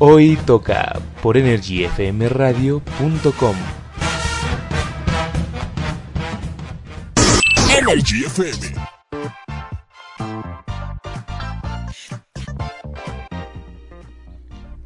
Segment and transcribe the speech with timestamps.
[0.00, 3.56] Hoy toca por energyfmradio.com.
[7.76, 8.77] Energy FM.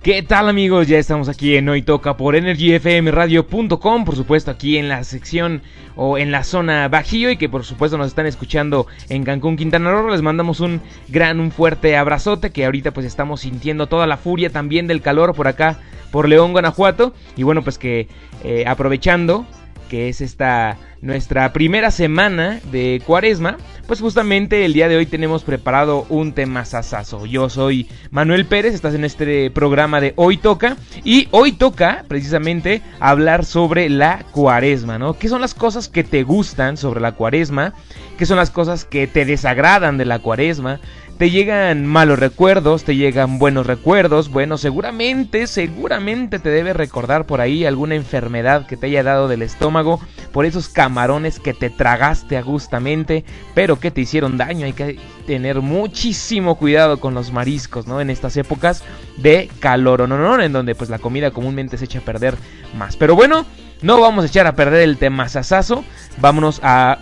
[0.03, 0.89] ¿Qué tal amigos?
[0.89, 5.63] Ya estamos aquí en Hoy Toca por energyfmradio.com, por supuesto aquí en la sección
[5.95, 9.93] o en la zona Bajío y que por supuesto nos están escuchando en Cancún, Quintana
[9.93, 10.11] Roo.
[10.11, 14.51] Les mandamos un gran, un fuerte abrazote que ahorita pues estamos sintiendo toda la furia
[14.51, 15.79] también del calor por acá,
[16.11, 17.15] por León, Guanajuato.
[17.37, 18.09] Y bueno, pues que
[18.43, 19.47] eh, aprovechando
[19.93, 25.45] que es esta nuestra primera semana de cuaresma, pues justamente el día de hoy tenemos
[25.45, 27.27] preparado un tema sasazo.
[27.27, 32.81] Yo soy Manuel Pérez, estás en este programa de Hoy Toca y hoy toca precisamente
[33.01, 35.19] hablar sobre la cuaresma, ¿no?
[35.19, 37.75] ¿Qué son las cosas que te gustan sobre la cuaresma?
[38.17, 40.81] ¿Qué son las cosas que te desagradan de la cuaresma?
[41.23, 47.41] Te llegan malos recuerdos, te llegan buenos recuerdos, bueno, seguramente, seguramente te debe recordar por
[47.41, 50.01] ahí alguna enfermedad que te haya dado del estómago,
[50.33, 55.61] por esos camarones que te tragaste agustamente, pero que te hicieron daño, hay que tener
[55.61, 58.01] muchísimo cuidado con los mariscos, ¿no?
[58.01, 58.83] En estas épocas
[59.17, 62.35] de calor o no, en donde pues la comida comúnmente se echa a perder
[62.77, 62.97] más.
[62.97, 63.47] Pero bueno,
[63.81, 65.85] no vamos a echar a perder el tema sasazo,
[66.19, 66.99] vámonos a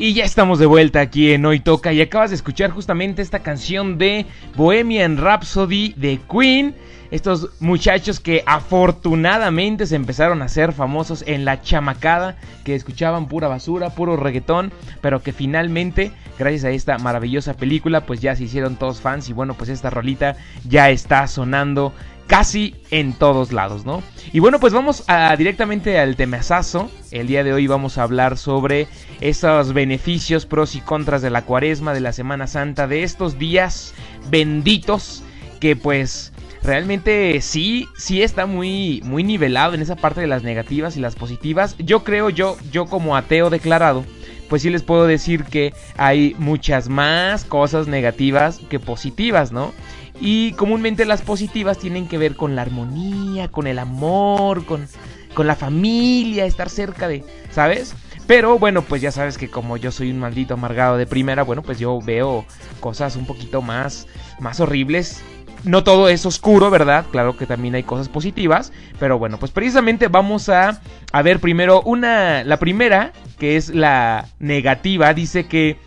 [0.00, 3.40] Y ya estamos de vuelta aquí en Hoy Toca y acabas de escuchar justamente esta
[3.40, 6.76] canción de Bohemian Rhapsody de Queen.
[7.10, 13.48] Estos muchachos que afortunadamente se empezaron a hacer famosos en la chamacada, que escuchaban pura
[13.48, 18.76] basura, puro reggaetón, pero que finalmente, gracias a esta maravillosa película, pues ya se hicieron
[18.76, 20.36] todos fans y bueno, pues esta rolita
[20.68, 21.92] ya está sonando
[22.28, 24.02] casi en todos lados, ¿no?
[24.32, 26.90] Y bueno, pues vamos a, directamente al temazazo.
[27.10, 28.86] El día de hoy vamos a hablar sobre
[29.20, 33.94] esos beneficios, pros y contras de la cuaresma, de la Semana Santa, de estos días
[34.30, 35.24] benditos
[35.58, 36.32] que pues
[36.62, 41.16] realmente sí, sí está muy, muy nivelado en esa parte de las negativas y las
[41.16, 41.76] positivas.
[41.78, 44.04] Yo creo, yo, yo como ateo declarado,
[44.48, 49.72] pues sí les puedo decir que hay muchas más cosas negativas que positivas, ¿no?
[50.20, 54.88] Y comúnmente las positivas tienen que ver con la armonía, con el amor, con,
[55.34, 57.94] con la familia, estar cerca de, ¿sabes?
[58.26, 61.62] Pero bueno, pues ya sabes que como yo soy un maldito amargado de primera, bueno,
[61.62, 62.44] pues yo veo
[62.78, 64.06] cosas un poquito más,
[64.38, 65.22] más horribles.
[65.64, 67.06] No todo es oscuro, ¿verdad?
[67.10, 68.70] Claro que también hay cosas positivas.
[69.00, 72.44] Pero bueno, pues precisamente vamos a, a ver primero una...
[72.44, 75.78] La primera, que es la negativa, dice que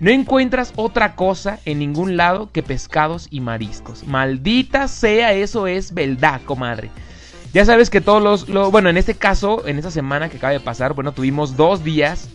[0.00, 4.06] no encuentras otra cosa en ningún lado que pescados y mariscos.
[4.06, 6.90] Maldita sea, eso es verdad, comadre.
[7.52, 10.60] Ya sabes que todos los, bueno, en este caso, en esta semana que acaba de
[10.60, 12.28] pasar, bueno, tuvimos dos días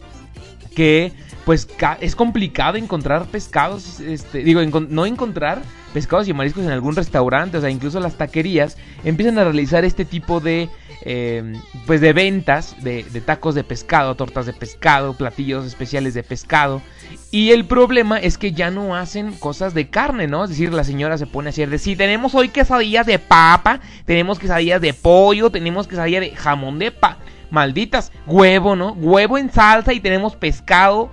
[0.75, 1.11] que
[1.49, 1.67] pues
[1.99, 5.63] es complicado encontrar pescados, este, digo, no encontrar
[5.95, 10.05] pescados y mariscos en algún restaurante, o sea, incluso las taquerías empiezan a realizar este
[10.05, 10.69] tipo de,
[11.01, 16.21] eh, pues de ventas de, de, tacos de pescado, tortas de pescado, platillos especiales de
[16.21, 16.83] pescado.
[17.31, 20.43] Y el problema es que ya no hacen cosas de carne, ¿no?
[20.43, 23.79] Es decir, la señora se pone a decir, de, sí, tenemos hoy quesadillas de papa,
[24.05, 27.17] tenemos quesadillas de pollo, tenemos quesadillas de jamón de pa...
[27.51, 28.91] Malditas, huevo, ¿no?
[28.91, 31.09] Huevo en salsa y tenemos pescado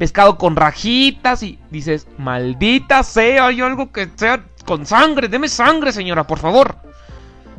[0.00, 5.92] pescado con rajitas y dices, maldita sea, hay algo que sea con sangre, deme sangre
[5.92, 6.74] señora, por favor.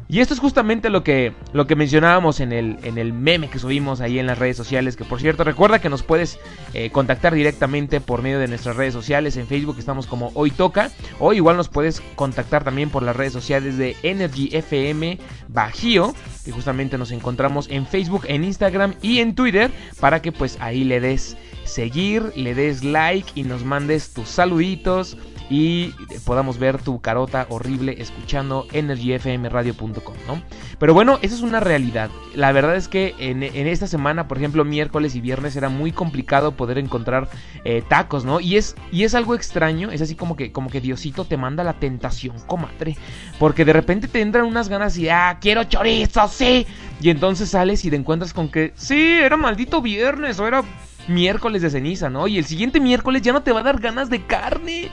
[0.10, 3.60] Y esto es justamente lo que, lo que mencionábamos en el, en el meme que
[3.60, 4.98] subimos ahí en las redes sociales.
[4.98, 6.40] Que por cierto, recuerda que nos puedes
[6.74, 9.38] eh, contactar directamente por medio de nuestras redes sociales.
[9.38, 10.92] En Facebook estamos como Hoy Toca.
[11.20, 15.18] O igual nos puedes contactar también por las redes sociales de Energy FM
[15.48, 16.14] Bajío.
[16.44, 19.72] Que justamente nos encontramos en Facebook, en Instagram y en Twitter.
[20.02, 21.38] Para que pues ahí le des
[21.72, 25.18] seguir, le des like y nos mandes tus saluditos
[25.52, 30.42] y podamos ver tu carota horrible escuchando energyfmradio.com, ¿no?
[30.80, 32.10] Pero bueno, esa es una realidad.
[32.34, 36.54] La verdad es que en, esta semana, por ejemplo, miércoles y viernes era muy complicado
[36.54, 37.30] poder encontrar
[37.66, 38.40] eh, tacos, ¿no?
[38.40, 41.66] Y es, y es algo extraño, es así como que, como que Diosito te manda
[41.66, 42.96] la tentación, comadre.
[43.38, 46.66] Porque de repente te entran unas ganas y, ah, quiero chorizo, sí.
[47.02, 50.64] Y entonces sales y te encuentras con que, sí, era maldito viernes o era
[51.08, 52.28] miércoles de ceniza, ¿no?
[52.28, 54.90] Y el siguiente miércoles ya no te va a dar ganas de carne.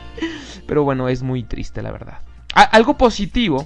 [0.67, 2.21] Pero bueno, es muy triste, la verdad.
[2.55, 3.65] algo positivo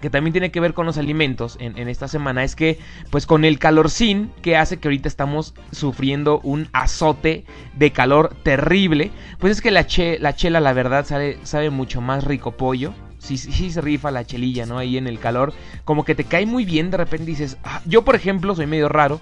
[0.00, 3.44] que también tiene que ver con los alimentos en, esta semana es que pues con
[3.44, 7.44] el calorcín que hace que ahorita estamos sufriendo un azote
[7.76, 9.86] de calor terrible pues es que la,
[10.18, 14.24] la chela la verdad sabe, sabe mucho más rico pollo sí, sí, se rifa la
[14.24, 14.78] chelilla, ¿no?
[14.78, 15.52] Ahí en el calor,
[15.84, 18.88] como que te cae muy bien, de repente dices, ah, yo por ejemplo soy medio
[18.88, 19.20] raro,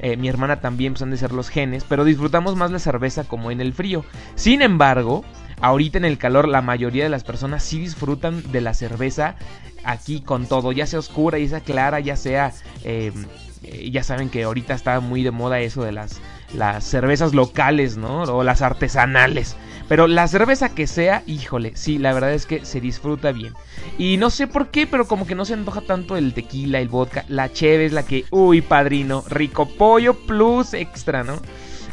[0.00, 3.24] eh, mi hermana también pues han de ser los genes, pero disfrutamos más la cerveza
[3.24, 4.04] como en el frío.
[4.34, 5.24] Sin embargo,
[5.60, 9.36] ahorita en el calor la mayoría de las personas sí disfrutan de la cerveza
[9.84, 12.52] aquí con todo, ya sea oscura, ya sea clara, ya sea...
[12.84, 13.12] Eh,
[13.64, 16.20] eh, ya saben que ahorita está muy de moda eso de las,
[16.54, 18.22] las cervezas locales, ¿no?
[18.22, 19.56] O las artesanales.
[19.88, 23.54] Pero la cerveza que sea, híjole, sí, la verdad es que se disfruta bien.
[23.96, 26.88] Y no sé por qué, pero como que no se antoja tanto el tequila, el
[26.88, 27.24] vodka.
[27.28, 31.40] La cheve es la que, uy, padrino, rico pollo plus extra, ¿no?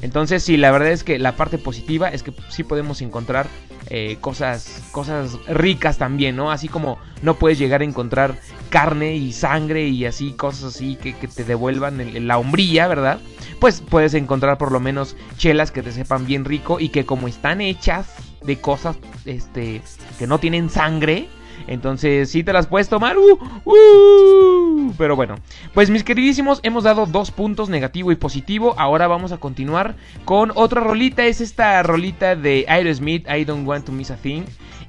[0.06, 3.48] Entonces, sí, la verdad es que la parte positiva es que sí podemos encontrar
[3.90, 6.52] eh, cosas, cosas ricas también, ¿no?
[6.52, 8.38] Así como no puedes llegar a encontrar
[8.70, 13.20] carne y sangre y así, cosas así que, te devuelvan la hombría, ¿verdad?
[13.60, 17.28] Pues puedes encontrar por lo menos chelas que te sepan bien rico y que como
[17.28, 19.82] están hechas de cosas este,
[20.20, 21.30] que no tienen sangre,
[21.68, 23.18] entonces, si te las puedes tomar.
[23.18, 24.94] Uh, uh.
[24.98, 25.36] Pero bueno,
[25.74, 28.76] pues mis queridísimos, hemos dado dos puntos, negativo y positivo.
[28.78, 29.96] Ahora vamos a continuar
[30.26, 31.26] con otra rolita.
[31.26, 34.44] Es esta rolita de Aerosmith, I Don't Want to Miss a Thing.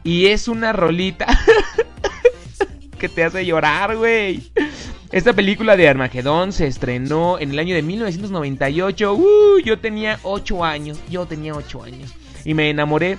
[0.04, 1.26] Y es una rolita
[2.99, 4.42] que te hace llorar, güey.
[5.12, 9.14] Esta película de Armagedón se estrenó en el año de 1998.
[9.14, 11.00] Uh, yo tenía 8 años.
[11.09, 12.14] Yo tenía 8 años.
[12.45, 13.18] Y me enamoré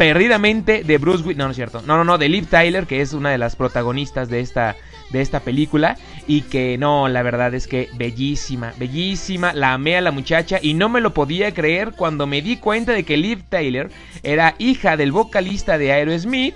[0.00, 1.36] perdidamente de Bruce Willis.
[1.36, 1.82] No, no es cierto.
[1.82, 4.74] No, no, no, de Liv Tyler, que es una de las protagonistas de esta,
[5.10, 10.00] de esta película y que no, la verdad es que bellísima, bellísima, la amé a
[10.00, 13.42] la muchacha y no me lo podía creer cuando me di cuenta de que Liv
[13.50, 13.90] Taylor
[14.22, 16.54] era hija del vocalista de Aerosmith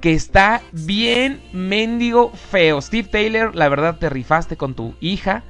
[0.00, 2.82] que está bien mendigo feo.
[2.82, 5.44] Steve Taylor, la verdad te rifaste con tu hija.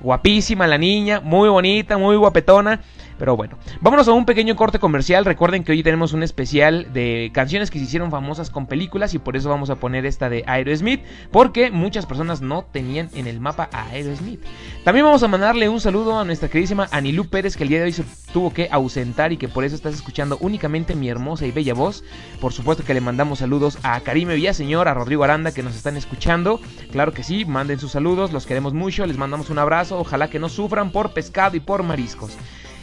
[0.00, 2.80] Guapísima la niña, muy bonita, muy guapetona.
[3.18, 5.24] Pero bueno, vámonos a un pequeño corte comercial.
[5.24, 9.18] Recuerden que hoy tenemos un especial de canciones que se hicieron famosas con películas y
[9.18, 13.40] por eso vamos a poner esta de Aerosmith, porque muchas personas no tenían en el
[13.40, 14.40] mapa a Aerosmith.
[14.84, 17.84] También vamos a mandarle un saludo a nuestra queridísima Anilú Pérez, que el día de
[17.86, 21.52] hoy se tuvo que ausentar y que por eso estás escuchando únicamente mi hermosa y
[21.52, 22.04] bella voz.
[22.40, 25.96] Por supuesto que le mandamos saludos a Karime Villaseñor, a Rodrigo Aranda, que nos están
[25.96, 26.60] escuchando.
[26.90, 29.98] Claro que sí, manden sus saludos, los queremos mucho, les mandamos un abrazo.
[29.98, 32.36] Ojalá que no sufran por pescado y por mariscos.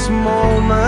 [0.04, 0.83] this moment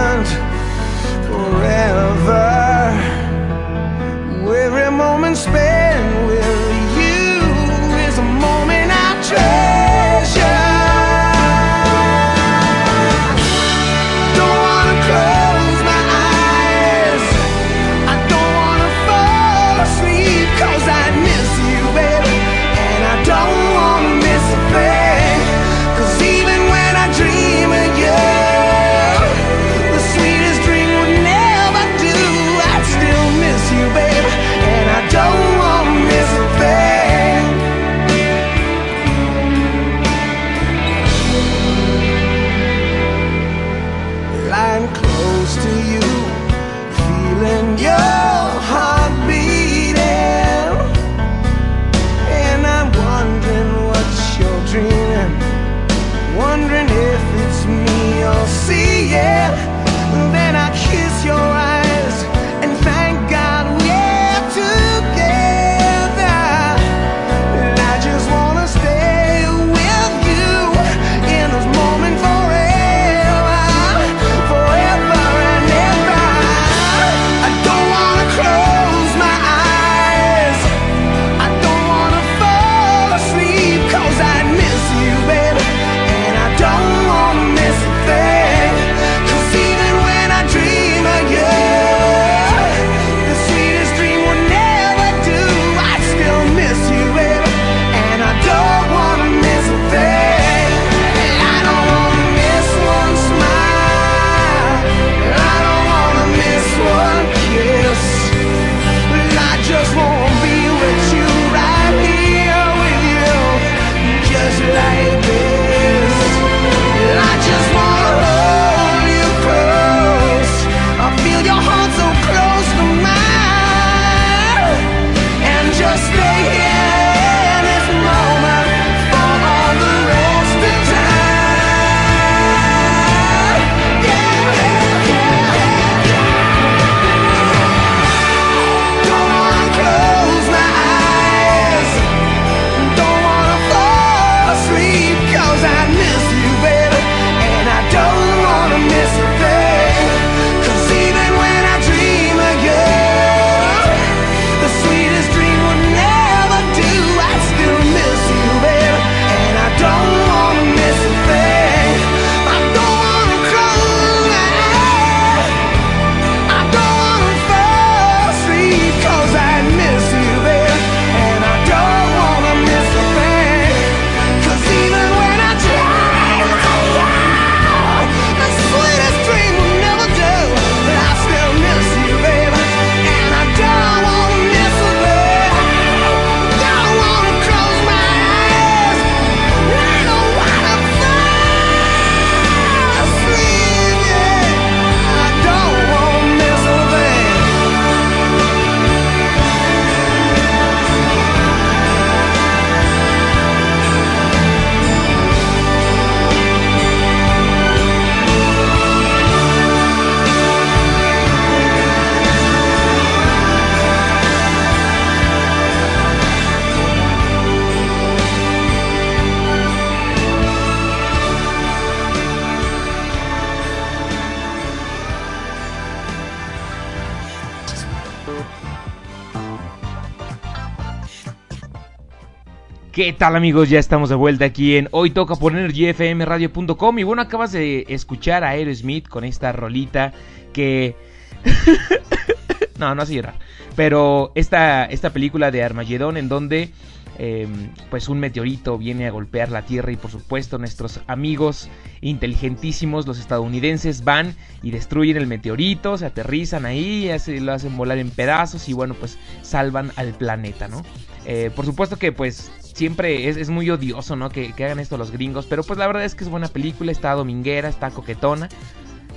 [232.95, 233.69] ¿Qué tal amigos?
[233.69, 238.45] Ya estamos de vuelta aquí en Hoy Toca por EnergyFMRadio.com y bueno, acabas de escuchar
[238.45, 240.13] a Aerosmith con esta rolita
[240.53, 240.95] que...
[242.79, 243.33] no, no hace llorar.
[243.75, 246.71] Pero esta, esta película de Armagedón en donde
[247.17, 251.69] Em, pues un meteorito viene a golpear la Tierra y por supuesto nuestros amigos
[252.01, 258.09] inteligentísimos, los estadounidenses, van y destruyen el meteorito, se aterrizan ahí, lo hacen volar en
[258.11, 260.83] pedazos y bueno, pues salvan al planeta, ¿no?
[261.25, 264.29] Eh, por supuesto que pues siempre es, muy odioso, ¿no?
[264.29, 266.91] Que, que, hagan esto los gringos, pero pues la verdad es que es buena película,
[266.91, 268.49] está dominguera, está coquetona.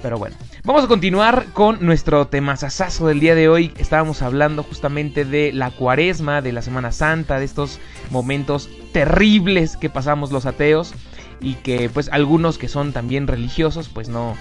[0.01, 3.75] Pero bueno, vamos a continuar con nuestro temazazazo del día de hoy.
[3.79, 9.90] Estábamos hablando justamente de la cuaresma, de la Semana Santa, de estos momentos terribles que
[9.90, 10.94] pasamos los ateos
[11.40, 14.37] y que pues algunos que son también religiosos pues no,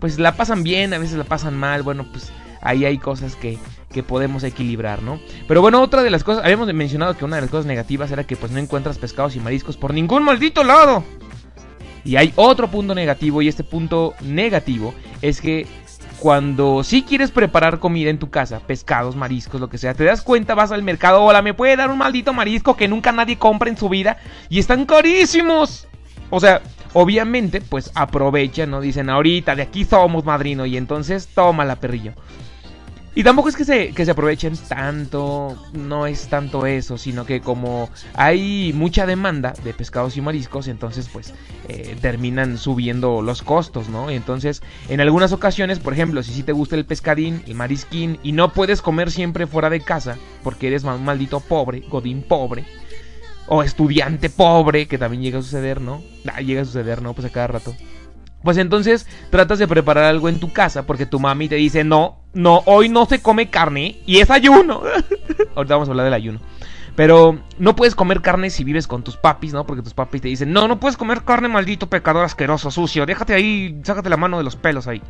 [0.00, 3.58] pues la pasan bien, a veces la pasan mal, bueno pues ahí hay cosas que,
[3.94, 5.20] que podemos equilibrar, ¿no?
[5.48, 8.24] Pero bueno, otra de las cosas, habíamos mencionado que una de las cosas negativas era
[8.24, 11.04] que pues no encuentras pescados y mariscos por ningún maldito lado.
[12.04, 15.66] Y hay otro punto negativo y este punto negativo es que
[16.18, 20.22] cuando sí quieres preparar comida en tu casa, pescados, mariscos, lo que sea, te das
[20.22, 23.70] cuenta, vas al mercado, hola, me puede dar un maldito marisco que nunca nadie compra
[23.70, 25.86] en su vida y están carísimos.
[26.30, 26.62] O sea,
[26.94, 28.80] obviamente, pues aprovechan, ¿no?
[28.80, 32.12] Dicen, ahorita de aquí somos madrino y entonces toma la perrillo.
[33.16, 37.40] Y tampoco es que se, que se aprovechen tanto, no es tanto eso, sino que
[37.40, 41.32] como hay mucha demanda de pescados y mariscos, entonces pues
[41.68, 44.10] eh, terminan subiendo los costos, ¿no?
[44.10, 48.32] Entonces, en algunas ocasiones, por ejemplo, si sí te gusta el pescadín, el marisquín, y
[48.32, 52.64] no puedes comer siempre fuera de casa, porque eres un maldito pobre, godín pobre,
[53.46, 56.02] o estudiante pobre, que también llega a suceder, ¿no?
[56.26, 57.14] Ah, llega a suceder, ¿no?
[57.14, 57.76] Pues a cada rato.
[58.42, 62.23] Pues entonces tratas de preparar algo en tu casa porque tu mami te dice, no,
[62.34, 64.82] no, hoy no se come carne y es ayuno.
[65.54, 66.40] Ahorita vamos a hablar del ayuno.
[66.96, 69.66] Pero no puedes comer carne si vives con tus papis, ¿no?
[69.66, 73.04] Porque tus papis te dicen, no, no puedes comer carne, maldito pecador asqueroso, sucio.
[73.04, 75.02] Déjate ahí, sácate la mano de los pelos ahí.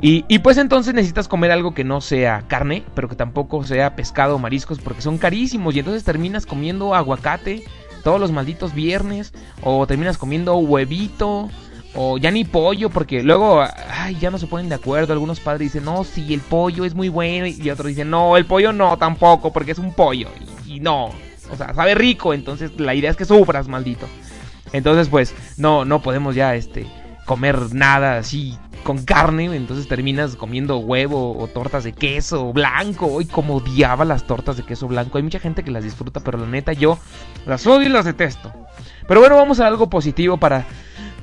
[0.00, 3.96] Y, y, pues entonces necesitas comer algo que no sea carne, pero que tampoco sea
[3.96, 5.74] pescado o mariscos, porque son carísimos.
[5.74, 7.64] Y entonces terminas comiendo aguacate
[8.02, 9.32] todos los malditos viernes.
[9.62, 11.50] O terminas comiendo huevito
[11.98, 15.14] o ya ni pollo, porque luego, ay, ya no se ponen de acuerdo.
[15.14, 17.46] Algunos padres dicen, no, sí, el pollo es muy bueno.
[17.46, 20.28] Y otros dicen, no, el pollo no, tampoco, porque es un pollo.
[20.66, 22.34] Y, no, o sea, sabe rico.
[22.34, 24.06] Entonces la idea es que sufras, maldito.
[24.74, 26.86] Entonces, pues, no, no podemos ya, este,
[27.24, 29.46] comer nada así con carne.
[29.56, 33.22] Entonces terminas comiendo huevo o tortas de queso blanco.
[33.22, 35.16] Y como odiaba las tortas de queso blanco.
[35.16, 36.98] Hay mucha gente que las disfruta, pero la neta yo
[37.46, 38.52] las odio y las detesto.
[39.08, 40.66] Pero bueno, vamos a algo positivo para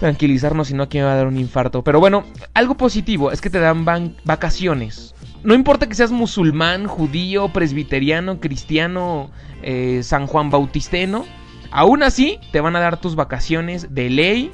[0.04, 1.82] tranquilizarnos, si no aquí me va a dar un infarto.
[1.82, 3.86] Pero bueno, algo positivo es que te dan
[4.26, 5.16] vacaciones.
[5.46, 11.24] No importa que seas musulmán, judío, presbiteriano, cristiano, eh, San Juan Bautisteno,
[11.72, 14.52] aún así te van a dar tus vacaciones de ley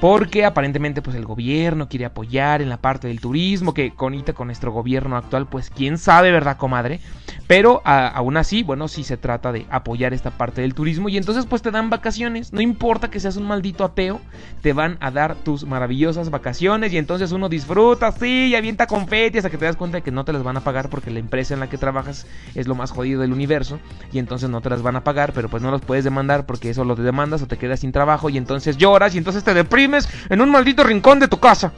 [0.00, 4.48] porque aparentemente pues el gobierno quiere apoyar en la parte del turismo, que conita con
[4.48, 7.00] nuestro gobierno actual, pues quién sabe, ¿verdad, comadre?
[7.46, 11.46] Pero aún así, bueno, sí se trata de apoyar esta parte del turismo y entonces
[11.46, 14.20] pues te dan vacaciones, no importa que seas un maldito ateo,
[14.62, 19.38] te van a dar tus maravillosas vacaciones y entonces uno disfruta, sí, y avienta confeti
[19.38, 21.20] hasta que te das cuenta de que no te las van a pagar porque la
[21.20, 23.78] empresa en la que trabajas es lo más jodido del universo
[24.12, 26.68] y entonces no te las van a pagar, pero pues no los puedes demandar porque
[26.68, 29.54] eso lo te demandas o te quedas sin trabajo y entonces lloras y entonces te
[29.54, 29.85] deprimes
[30.28, 31.72] en un maldito rincón de tu casa.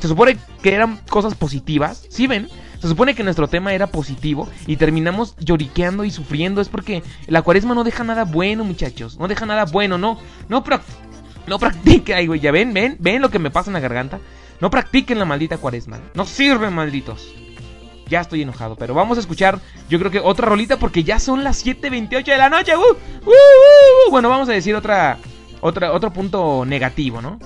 [0.00, 2.48] Se supone que eran cosas positivas, ¿sí ven?
[2.80, 6.62] Se supone que nuestro tema era positivo y terminamos lloriqueando y sufriendo.
[6.62, 9.18] Es porque la cuaresma no deja nada bueno, muchachos.
[9.18, 10.18] No deja nada bueno, no.
[10.48, 10.64] No,
[11.46, 12.16] no practiquen.
[12.16, 14.20] Ay, güey, ya ven, ven, ven lo que me pasa en la garganta.
[14.60, 15.98] No practiquen la maldita cuaresma.
[16.14, 17.34] No sirven, malditos.
[18.08, 21.44] Ya estoy enojado, pero vamos a escuchar, yo creo que otra rolita porque ya son
[21.44, 22.76] las 7.28 de la noche.
[22.76, 25.18] Uh, uh, uh, bueno, vamos a decir otra,
[25.60, 27.38] otra, otro punto negativo, ¿no?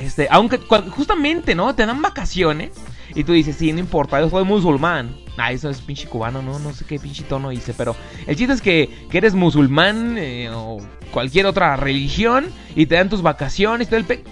[0.00, 0.58] Este, aunque
[0.90, 1.74] justamente, ¿no?
[1.74, 2.72] Te dan vacaciones
[3.14, 5.16] y tú dices, sí, no importa, yo soy musulmán.
[5.36, 6.58] Ah, eso es pinche cubano, ¿no?
[6.58, 10.50] No sé qué pinche tono hice, pero el chiste es que, que eres musulmán eh,
[10.52, 10.78] o
[11.12, 14.24] cualquier otra religión y te dan tus vacaciones, todo el pe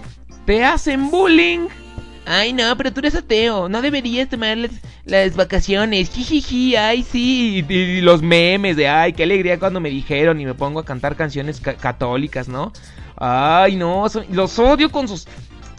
[0.44, 1.68] te hacen bullying.
[2.24, 4.59] Ay, no, pero tú eres ateo, no deberías tomar
[5.05, 6.11] las, vacaciones.
[6.11, 7.64] Jijiji, ay, sí.
[7.68, 11.14] Y, los memes de, ay, qué alegría cuando me dijeron y me pongo a cantar
[11.14, 12.72] canciones católicas, ¿no?
[13.16, 15.26] Ay, no, los odio con sus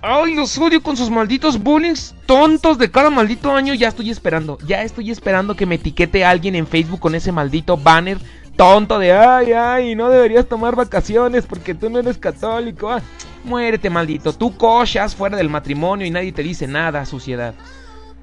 [0.02, 3.74] Ay, los odio con sus malditos bullings tontos de cada maldito año.
[3.74, 7.78] Ya estoy esperando, ya estoy esperando que me etiquete alguien en Facebook con ese maldito
[7.78, 8.20] banner
[8.56, 12.90] tonto de ay, ay, no deberías tomar vacaciones porque tú no eres católico.
[12.90, 13.02] Ah,
[13.44, 14.34] muérete, maldito.
[14.34, 17.56] Tú cochas fuera del matrimonio y nadie te dice nada, suciedad.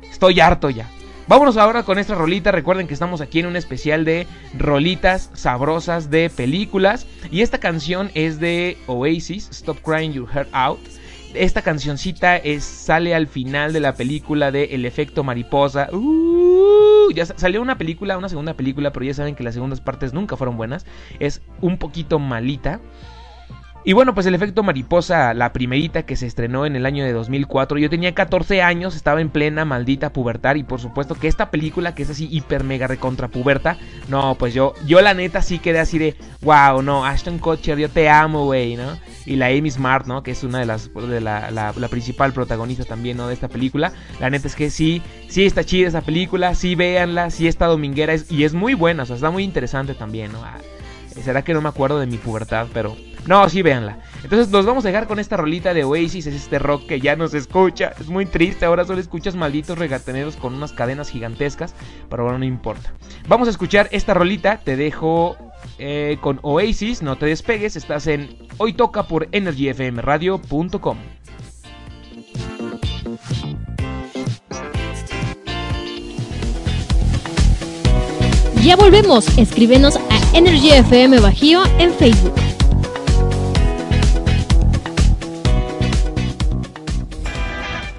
[0.03, 0.89] Estoy harto ya.
[1.27, 2.53] Vámonos ahora con esta rolita.
[2.53, 4.27] Recuerden que estamos aquí en un especial de
[4.59, 7.07] rolitas sabrosas de películas.
[7.31, 10.81] Y esta canción es de Oasis, Stop Crying Your Heart Out.
[11.33, 15.89] Esta cancioncita es, sale al final de la película de El efecto mariposa.
[15.93, 20.13] Uh, ya salió una película, una segunda película, pero ya saben que las segundas partes
[20.13, 20.85] nunca fueron buenas.
[21.21, 22.81] Es un poquito malita.
[23.87, 27.13] Y bueno, pues el efecto mariposa, la primerita que se estrenó en el año de
[27.13, 31.51] 2004, yo tenía 14 años, estaba en plena maldita pubertad y por supuesto que esta
[31.51, 33.77] película que es así hiper mega recontra puberta,
[34.09, 37.91] no, pues yo, yo la neta sí quedé así de, wow, no, Ashton Kutcher, yo
[37.91, 38.99] te amo, güey, ¿no?
[39.27, 40.23] Y la Amy Smart, ¿no?
[40.23, 43.29] Que es una de las, de la, la, principal protagonista también, ¿no?
[43.29, 43.93] De esta película.
[44.19, 48.15] La neta es que sí, sí está chida esa película, sí véanla, sí está dominguera
[48.31, 50.43] y es muy buena, o sea, está muy interesante también, ¿no?
[50.43, 50.57] Ah,
[51.23, 52.97] Será que no me acuerdo de mi pubertad, pero...
[53.27, 53.99] No, sí, véanla.
[54.23, 57.17] Entonces los vamos a dejar con esta rolita de Oasis, es este rock que ya
[57.17, 57.93] no se escucha.
[57.99, 61.75] Es muy triste, ahora solo escuchas malditos regateneros con unas cadenas gigantescas,
[62.11, 62.93] pero bueno, no importa.
[63.29, 65.37] Vamos a escuchar esta rolita, te dejo
[65.79, 70.99] eh, con Oasis, no te despegues, estás en Hoy Toca por energyfmradio.com.
[78.65, 79.27] Ya volvemos.
[79.37, 82.54] Escríbenos a Energy FM Bajío en Facebook.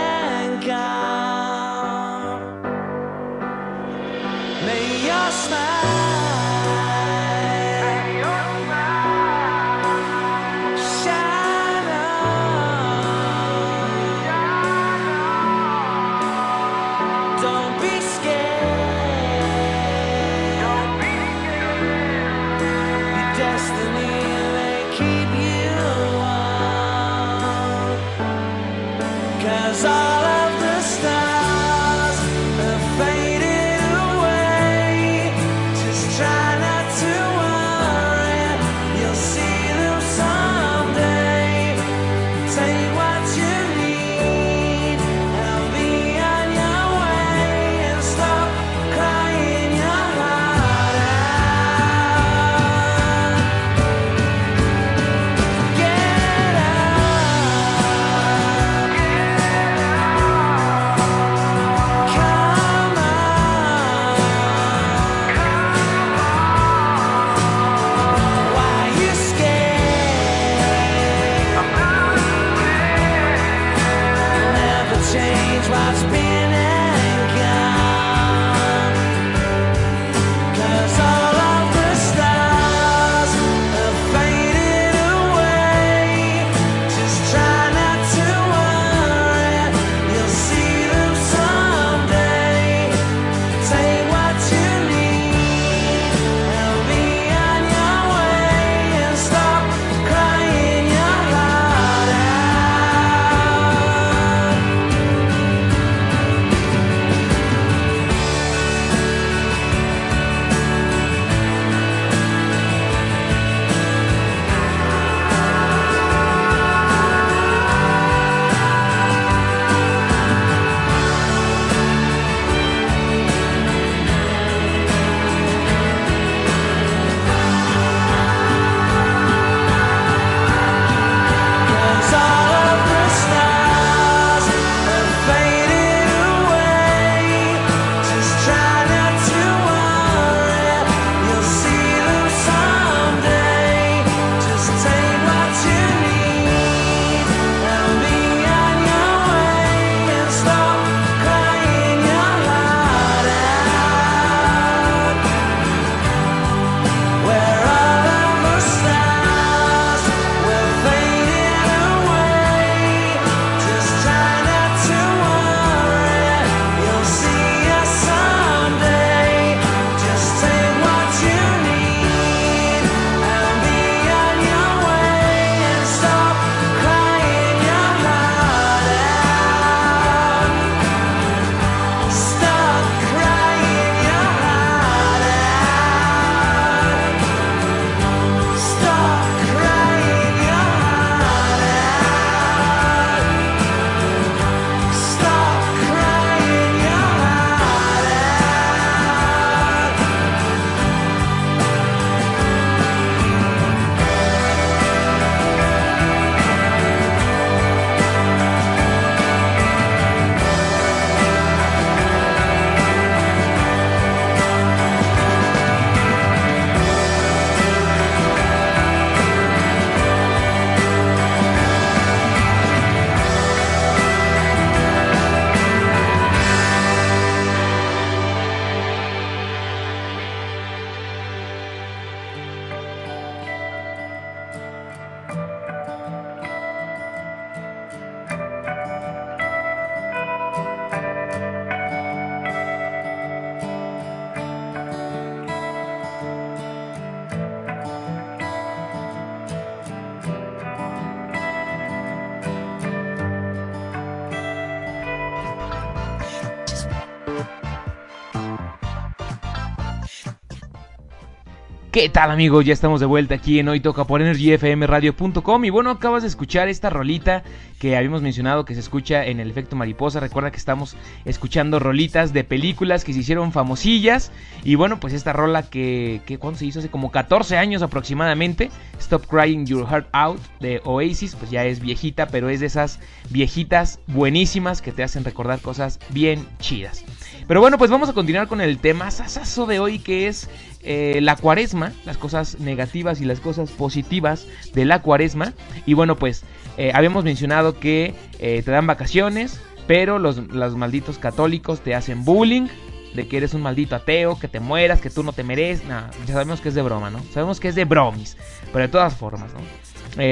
[262.01, 262.65] ¿Qué tal amigos?
[262.65, 266.71] Ya estamos de vuelta aquí en Hoy Toca por EnergyFMRadio.com y bueno, acabas de escuchar
[266.71, 267.43] esta rolita
[267.79, 270.19] que habíamos mencionado que se escucha en el efecto mariposa.
[270.19, 270.97] Recuerda que estamos
[271.27, 274.33] escuchando rolitas de películas que se hicieron famosillas
[274.65, 278.71] y bueno, pues esta rola que, que cuando se hizo hace como 14 años aproximadamente,
[278.99, 282.99] Stop Crying Your Heart Out de Oasis, pues ya es viejita, pero es de esas
[283.29, 287.05] viejitas buenísimas que te hacen recordar cosas bien chidas.
[287.47, 290.49] Pero bueno, pues vamos a continuar con el tema sasazo de hoy que es
[290.83, 295.53] eh, la cuaresma, las cosas negativas y las cosas positivas de la cuaresma.
[295.85, 296.43] Y bueno, pues
[296.79, 302.25] eh, habíamos mencionado que eh, te dan vacaciones, pero los, los malditos católicos te hacen
[302.25, 302.69] bullying,
[303.15, 305.87] de que eres un maldito ateo, que te mueras, que tú no te mereces.
[305.87, 307.21] Nada, ya sabemos que es de broma, ¿no?
[307.35, 308.39] Sabemos que es de bromis,
[308.73, 309.61] pero de todas formas, ¿no?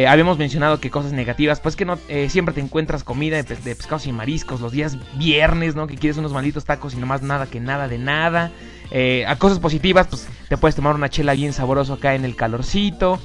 [0.09, 4.07] Habíamos mencionado que cosas negativas, pues que no siempre te encuentras comida de, de, pescados
[4.07, 5.87] y mariscos los días viernes, ¿no?
[5.87, 8.51] Que quieres unos malditos tacos y nomás nada que nada de nada.
[8.91, 12.37] Eh, a cosas positivas, pues te puedes tomar una chela bien sabroso acá en el
[12.37, 13.19] calorcito.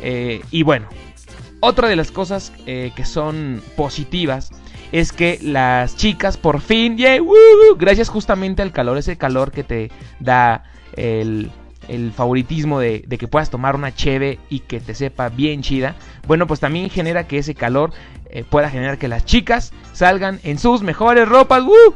[0.00, 0.88] Eh, y bueno,
[1.60, 4.50] otra de las cosas eh, que son positivas
[4.92, 6.96] es que las chicas por fin,
[7.78, 10.64] gracias justamente al calor, ese calor que te da
[10.96, 11.50] el,
[12.14, 15.94] favoritismo de, que puedas tomar una cheve y que te sepa bien chida,
[16.26, 17.92] bueno, pues también genera que ese calor
[18.48, 21.62] pueda generar que las chicas salgan en sus mejores ropas.
[21.62, 21.94] ¡Woo!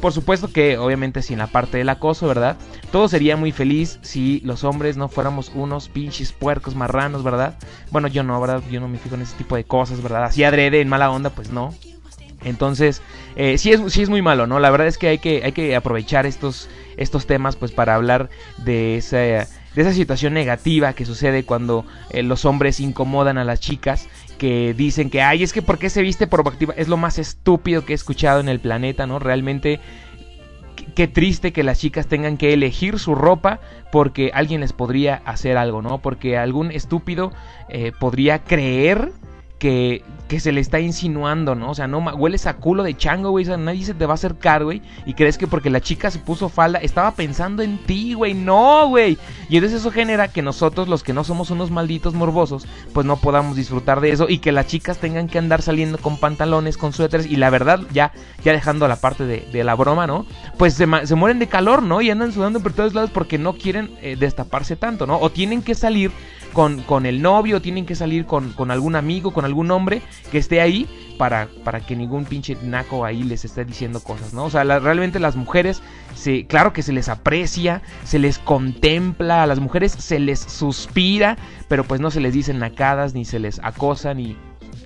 [0.00, 2.56] Por supuesto que obviamente sin la parte del acoso, ¿verdad?
[2.90, 7.56] Todo sería muy feliz si los hombres no fuéramos unos pinches puercos marranos, ¿verdad?
[7.90, 8.62] Bueno, yo no, ¿verdad?
[8.70, 10.24] Yo no me fijo en ese tipo de cosas, ¿verdad?
[10.24, 11.72] Así adrede, en mala onda, pues no.
[12.44, 13.02] Entonces,
[13.34, 14.60] eh, sí, es, sí es muy malo, ¿no?
[14.60, 18.30] La verdad es que hay que, hay que aprovechar estos, estos temas pues para hablar
[18.58, 23.60] de esa, de esa situación negativa que sucede cuando eh, los hombres incomodan a las
[23.60, 24.08] chicas
[24.38, 26.74] que dicen que, ay, es que ¿por qué se viste provocativa?
[26.76, 29.18] Es lo más estúpido que he escuchado en el planeta, ¿no?
[29.18, 29.80] Realmente,
[30.94, 33.60] qué triste que las chicas tengan que elegir su ropa
[33.92, 35.98] porque alguien les podría hacer algo, ¿no?
[35.98, 37.32] Porque algún estúpido
[37.68, 39.12] eh, podría creer
[39.58, 41.70] que, que se le está insinuando, ¿no?
[41.70, 43.44] O sea, no hueles a culo de chango, güey.
[43.44, 44.82] O sea, nadie se te va a acercar, güey.
[45.06, 48.34] Y crees que porque la chica se puso falda, estaba pensando en ti, güey.
[48.34, 49.16] No, güey.
[49.48, 53.16] Y entonces eso genera que nosotros, los que no somos unos malditos morbosos, pues no
[53.16, 54.26] podamos disfrutar de eso.
[54.28, 57.26] Y que las chicas tengan que andar saliendo con pantalones, con suéteres.
[57.26, 58.12] Y la verdad, ya,
[58.44, 60.26] ya dejando la parte de, la broma, ¿no?
[60.58, 62.02] Pues se, se, mueren de calor, ¿no?
[62.02, 65.18] Y andan sudando por todos lados porque no quieren eh, destaparse tanto, ¿no?
[65.18, 66.12] O tienen que salir
[66.56, 70.00] con, con, el novio, tienen que salir con, con, algún amigo, con algún hombre
[70.32, 70.88] que esté ahí
[71.18, 74.46] para, para que ningún pinche naco ahí les esté diciendo cosas, ¿no?
[74.46, 75.82] O sea, realmente las mujeres,
[76.14, 81.36] se, claro que se les aprecia, se les contempla, a las mujeres se les suspira,
[81.68, 84.38] pero pues no se les dicen nacadas, ni se les acosa, ni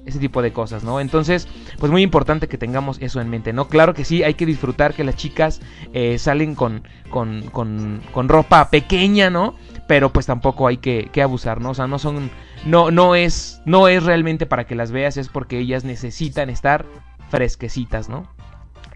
[0.07, 1.01] ese tipo de cosas, ¿no?
[1.01, 1.49] Entonces,
[1.79, 3.69] pues muy importante que tengamos eso en mente, ¿no?
[3.69, 5.61] Claro que sí, hay que disfrutar que las chicas
[5.93, 9.55] eh, salen con, con, con, con ropa pequeña, ¿no?
[9.91, 11.71] pero pues tampoco hay que, que, abusar, ¿no?
[11.71, 12.31] O sea, no son,
[12.65, 16.87] no, no es, no es realmente para que las veas, es porque ellas necesitan estar
[17.29, 18.29] fresquecitas, ¿no?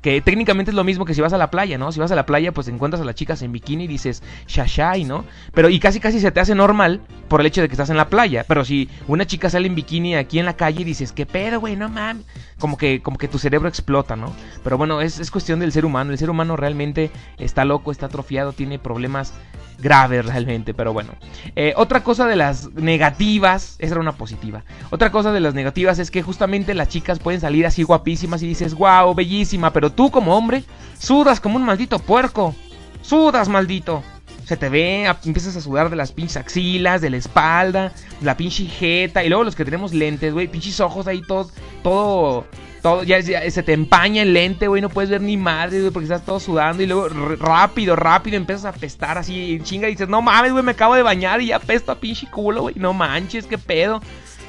[0.05, 1.91] Que técnicamente es lo mismo que si vas a la playa, ¿no?
[1.91, 5.05] Si vas a la playa, pues encuentras a las chicas en bikini y dices, shashai,
[5.05, 5.25] ¿no?
[5.55, 7.97] Pero y casi casi se te hace normal por el hecho de que estás en
[7.97, 8.45] la playa.
[8.47, 11.59] Pero si una chica sale en bikini aquí en la calle y dices, ¿qué pedo,
[11.59, 11.75] güey?
[11.75, 12.27] No mames.
[12.59, 14.31] Como que, como que tu cerebro explota, ¿no?
[14.63, 16.13] Pero bueno, es, es cuestión del ser humano.
[16.13, 19.33] El ser humano realmente está loco, está atrofiado, tiene problemas
[19.79, 21.13] graves realmente, pero bueno.
[21.57, 24.65] Eh, otra cosa de las negativas, esa era una positiva.
[24.91, 28.47] Otra cosa de las negativas es que justamente las chicas pueden salir así guapísimas y
[28.47, 30.65] dices, wow, bellísima, pero tú como hombre
[30.99, 32.55] sudas como un maldito puerco.
[33.03, 34.03] Sudas, maldito.
[34.47, 38.67] Se te ve, empiezas a sudar de las pinches axilas, de la espalda, la pinche
[38.67, 39.25] jeta.
[39.25, 41.51] Y luego los que tenemos lentes, güey, pinches ojos ahí todo,
[41.83, 42.47] todo
[42.85, 46.05] todo, ya, se te empaña el lente, güey, no puedes ver ni madre, güey, porque
[46.05, 50.21] estás todo sudando y luego rápido, rápido empiezas a apestar así, chinga, y dices, no
[50.21, 53.47] mames, güey, me acabo de bañar y ya apesto a pinche culo, güey, no manches,
[53.47, 54.03] qué pedo.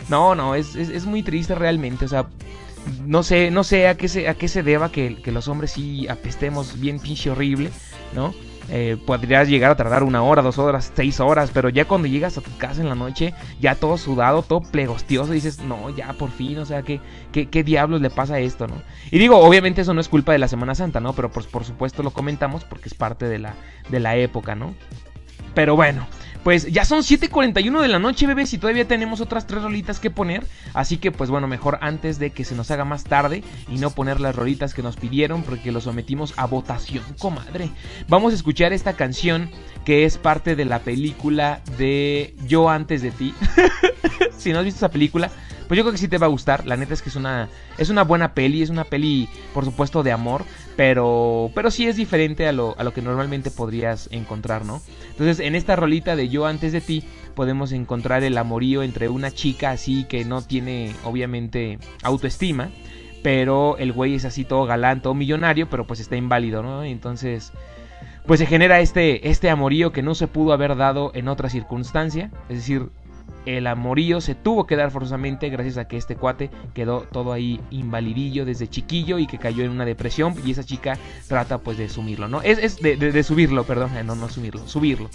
[0.09, 2.25] No, no, es, es, es, muy triste realmente, o sea,
[3.05, 5.71] no sé, no sé a qué se, a qué se deba que, que los hombres
[5.71, 7.71] sí apestemos bien pinche horrible,
[8.13, 8.33] ¿no?
[8.69, 12.37] Eh, podrías llegar a tardar una hora, dos horas, seis horas, pero ya cuando llegas
[12.37, 16.31] a tu casa en la noche, ya todo sudado, todo plegostioso, dices, no, ya por
[16.31, 16.99] fin, o sea, ¿qué,
[17.31, 18.81] qué, qué diablos le pasa a esto, no?
[19.11, 21.13] Y digo, obviamente eso no es culpa de la Semana Santa, ¿no?
[21.13, 23.53] Pero pues por supuesto lo comentamos porque es parte de la,
[23.89, 24.73] de la época, ¿no?
[25.53, 26.07] Pero bueno,
[26.45, 30.11] pues ya son 7.41 de la noche, bebés, y todavía tenemos otras tres rolitas que
[30.11, 30.45] poner.
[30.75, 33.89] Así que, pues bueno, mejor antes de que se nos haga más tarde y no
[33.89, 37.71] poner las rolitas que nos pidieron porque lo sometimos a votación, comadre.
[38.09, 39.49] Vamos a escuchar esta canción
[39.85, 43.33] que es parte de la película de Yo antes de ti.
[44.37, 45.31] si no has visto esa película,
[45.67, 46.65] pues yo creo que sí te va a gustar.
[46.65, 50.03] La neta es que es una, es una buena peli, es una peli, por supuesto,
[50.03, 50.43] de amor,
[50.75, 54.81] pero, pero sí es diferente a lo, a lo que normalmente podrías encontrar, ¿no?
[55.09, 57.03] Entonces, en esta rolita de Yo antes de ti,
[57.35, 62.69] podemos encontrar el amorío entre una chica así que no tiene, obviamente, autoestima,
[63.23, 66.83] pero el güey es así todo galante, todo millonario, pero pues está inválido, ¿no?
[66.83, 67.51] Entonces
[68.25, 72.31] pues se genera este, este amorío que no se pudo haber dado en otra circunstancia,
[72.49, 72.89] es decir,
[73.45, 77.59] el amorío se tuvo que dar forzosamente gracias a que este cuate quedó todo ahí
[77.71, 81.89] invalidillo desde chiquillo y que cayó en una depresión y esa chica trata pues de
[81.89, 82.41] sumirlo, ¿no?
[82.41, 85.09] Es, es de, de, subirlo, perdón, no, no sumirlo, subirlo.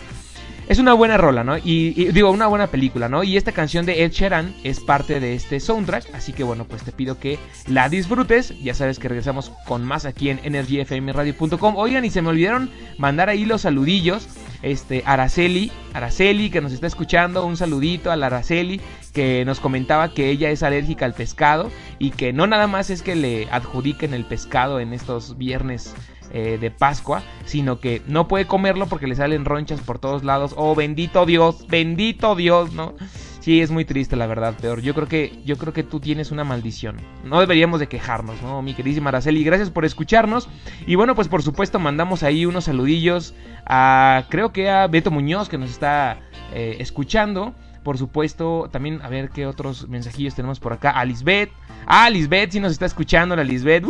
[0.70, 1.58] Es una buena rola, ¿no?
[1.58, 3.24] Y, digo, una buena película, ¿no?
[3.24, 6.84] Y esta canción de Ed Sheeran es parte de este soundtrack, así que bueno, pues
[6.84, 8.54] te pido que la disfrutes.
[8.62, 11.74] Ya sabes que regresamos con más aquí en energyfmradio.com.
[11.76, 14.28] Oigan, y se me olvidaron mandar ahí los saludillos.
[14.62, 18.80] Este, Araceli, Araceli que nos está escuchando, un saludito a la Araceli
[19.14, 23.02] que nos comentaba que ella es alérgica al pescado y que no nada más es
[23.02, 25.94] que le adjudiquen el pescado en estos viernes
[26.32, 30.54] eh, de Pascua, sino que no puede comerlo porque le salen ronchas por todos lados.
[30.56, 32.94] Oh, bendito Dios, bendito Dios, ¿no?
[33.40, 34.82] Sí, es muy triste la verdad, peor.
[34.82, 36.96] Yo creo que yo creo que tú tienes una maldición.
[37.24, 38.60] No deberíamos de quejarnos, ¿no?
[38.60, 40.48] Mi queridísima Araceli, gracias por escucharnos.
[40.86, 43.34] Y bueno, pues por supuesto mandamos ahí unos saludillos
[43.64, 46.18] a creo que a Beto Muñoz que nos está
[46.52, 47.54] eh, escuchando.
[47.82, 50.90] Por supuesto, también a ver qué otros mensajillos tenemos por acá.
[50.90, 51.50] A Lisbeth.
[51.86, 53.84] Ah, Lisbeth, si nos está escuchando, la Lisbeth.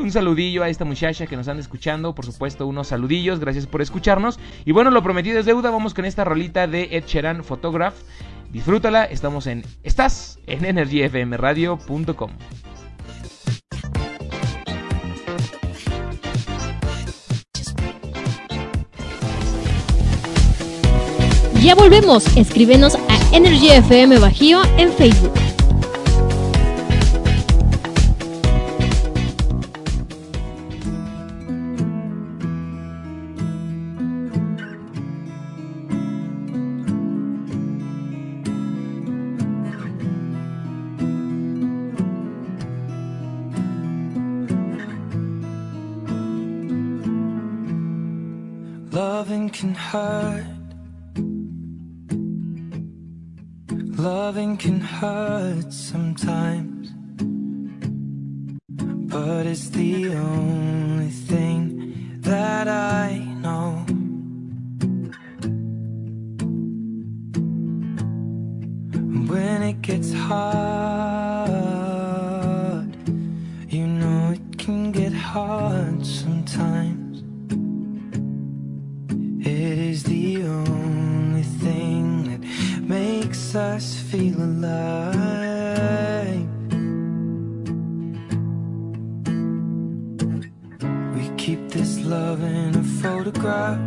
[0.00, 2.14] Un saludillo a esta muchacha que nos anda escuchando.
[2.14, 3.40] Por supuesto, unos saludillos.
[3.40, 4.38] Gracias por escucharnos.
[4.64, 5.70] Y bueno, lo prometido es deuda.
[5.70, 7.94] Vamos con esta rolita de Ed Sheeran Photograph.
[8.50, 9.04] Disfrútala.
[9.04, 9.64] Estamos en.
[9.82, 12.30] Estás en energyfmradio.com.
[21.64, 22.36] Ya volvemos.
[22.36, 25.53] Escríbenos a Energy FM Bajío en Facebook.
[49.90, 50.54] Hurt
[54.04, 56.90] Loving can hurt sometimes,
[59.12, 63.86] but it's the only thing that I know.
[69.30, 71.54] When it gets hard,
[73.68, 75.73] you know it can get hard
[83.56, 84.74] us feel alive.
[91.14, 93.78] We keep this love in a photograph.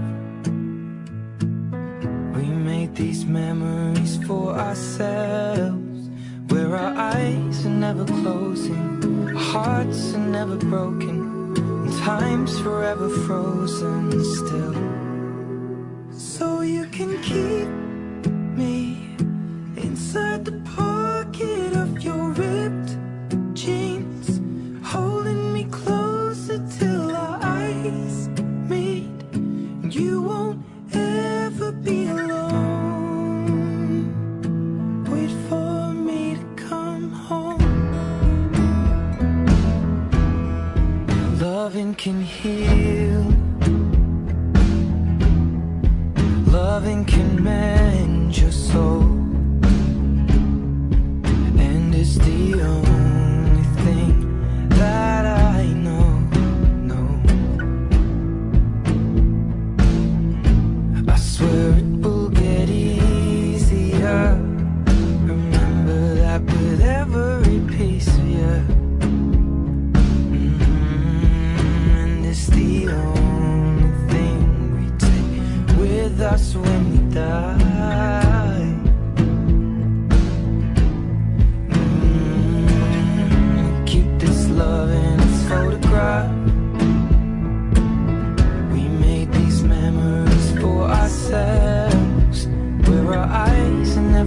[2.36, 6.10] We made these memories for ourselves,
[6.48, 14.24] where our eyes are never closing, our hearts are never broken, and time's forever frozen
[14.24, 14.97] still.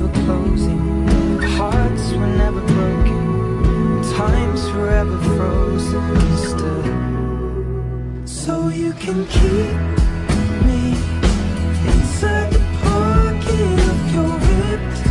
[0.01, 8.27] never closing, hearts were never broken, time's forever frozen still.
[8.27, 9.77] So you can keep
[10.67, 10.93] me
[11.93, 15.10] inside the pocket of your ripped.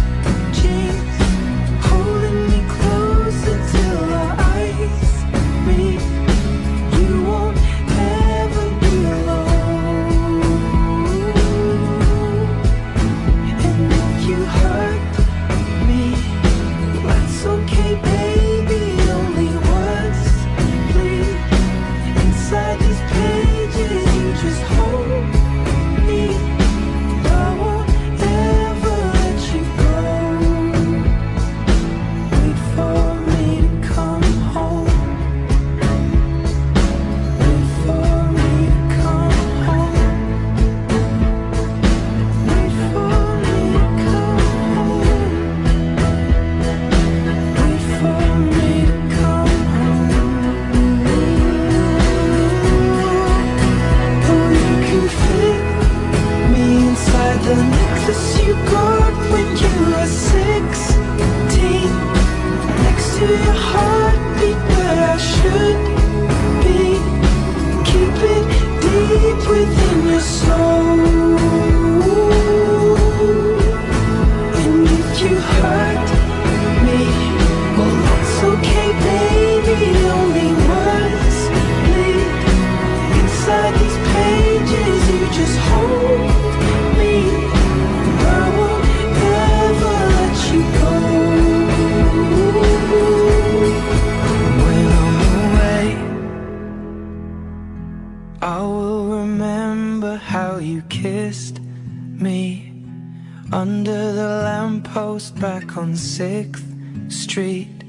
[103.52, 107.84] Under the lamppost back on 6th Street,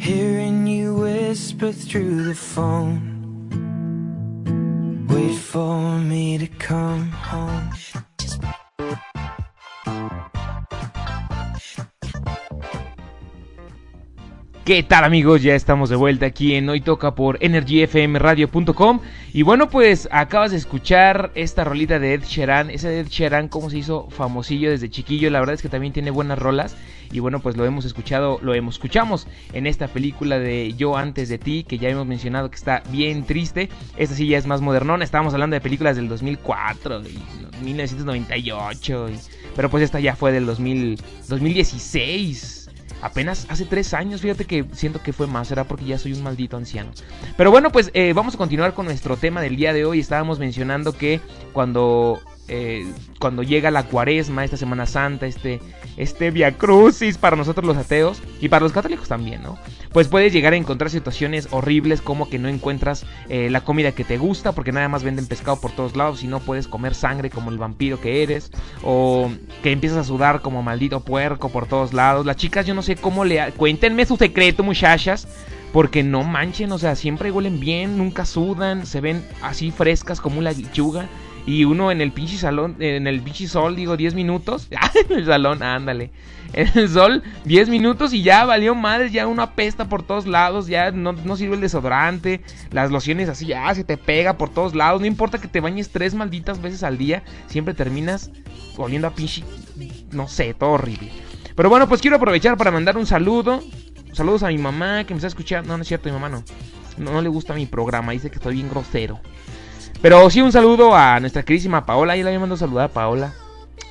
[0.00, 3.14] hearing you whisper through the phone.
[5.08, 8.07] Wait for me to come home.
[14.68, 15.42] ¿Qué tal amigos?
[15.42, 19.00] Ya estamos de vuelta aquí en Hoy Toca por EnergyFMRadio.com
[19.32, 22.68] Y bueno pues acabas de escuchar esta rolita de Ed Sheeran.
[22.68, 26.10] Ese Ed Sheeran como se hizo famosillo desde chiquillo La verdad es que también tiene
[26.10, 26.76] buenas rolas.
[27.10, 31.30] Y bueno pues lo hemos escuchado, lo hemos escuchamos en esta película de Yo Antes
[31.30, 33.70] de Ti Que ya hemos mencionado que está bien triste.
[33.96, 35.02] Esta sí ya es más modernona.
[35.02, 39.18] Estábamos hablando de películas del 2004 y 1998 y-
[39.56, 42.57] Pero pues esta ya fue del 2000, 2016
[43.00, 46.22] Apenas hace tres años, fíjate que siento que fue más, será porque ya soy un
[46.22, 46.90] maldito anciano.
[47.36, 50.00] Pero bueno, pues eh, vamos a continuar con nuestro tema del día de hoy.
[50.00, 51.20] Estábamos mencionando que
[51.52, 52.86] cuando, eh,
[53.18, 55.60] cuando llega la cuaresma, esta Semana Santa, este,
[55.96, 59.58] este Via Crucis para nosotros los ateos y para los católicos también, ¿no?
[59.92, 64.04] Pues puedes llegar a encontrar situaciones horribles como que no encuentras eh, la comida que
[64.04, 67.30] te gusta porque nada más venden pescado por todos lados y no puedes comer sangre
[67.30, 68.50] como el vampiro que eres
[68.82, 69.30] o
[69.62, 72.26] que empiezas a sudar como maldito puerco por todos lados.
[72.26, 73.52] Las chicas yo no sé cómo le...
[73.52, 75.28] Cuéntenme su secreto muchachas
[75.72, 80.38] porque no manchen, o sea, siempre huelen bien, nunca sudan, se ven así frescas como
[80.38, 81.08] una lechuga.
[81.48, 84.68] Y uno en el pinche salón, en el pinche sol, digo, 10 minutos.
[85.08, 86.10] en el salón, ándale.
[86.52, 90.66] En el sol, 10 minutos y ya valió madre, ya uno apesta por todos lados,
[90.66, 94.74] ya no, no sirve el desodorante, las lociones así, ya se te pega por todos
[94.74, 95.00] lados.
[95.00, 98.30] No importa que te bañes tres malditas veces al día, siempre terminas
[98.76, 99.42] oliendo a pinche,
[100.12, 101.10] no sé, todo horrible.
[101.56, 103.62] Pero bueno, pues quiero aprovechar para mandar un saludo.
[104.12, 105.68] Saludos a mi mamá que me está escuchando.
[105.68, 106.44] No, no es cierto, mi mamá no.
[106.98, 109.18] No, no le gusta mi programa, dice que estoy bien grosero.
[110.00, 112.16] Pero sí un saludo a nuestra queridísima Paola.
[112.16, 113.34] Ya le había mandado saludar a Paola.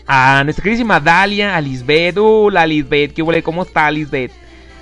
[0.06, 2.18] A nuestra queridísima Dalia, a Lisbeth.
[2.18, 3.44] Hola Lisbeth, ¿qué huele?
[3.44, 4.32] ¿Cómo está Lisbeth?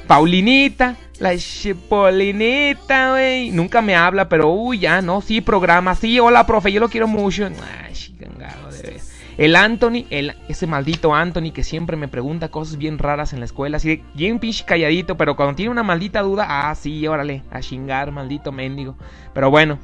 [0.05, 3.49] Paulinita, la Chipolinita, güey.
[3.49, 5.95] Nunca me habla, pero uy, ya, no, sí, programa.
[5.95, 7.45] Sí, hola, profe, yo lo quiero mucho.
[7.45, 9.01] Ay, chingado, de.
[9.38, 13.45] El Anthony, el, ese maldito Anthony que siempre me pregunta cosas bien raras en la
[13.45, 17.43] escuela, así de bien pinche calladito, pero cuando tiene una maldita duda, ah, sí, órale,
[17.51, 18.95] a chingar, maldito mendigo.
[19.34, 19.78] Pero bueno,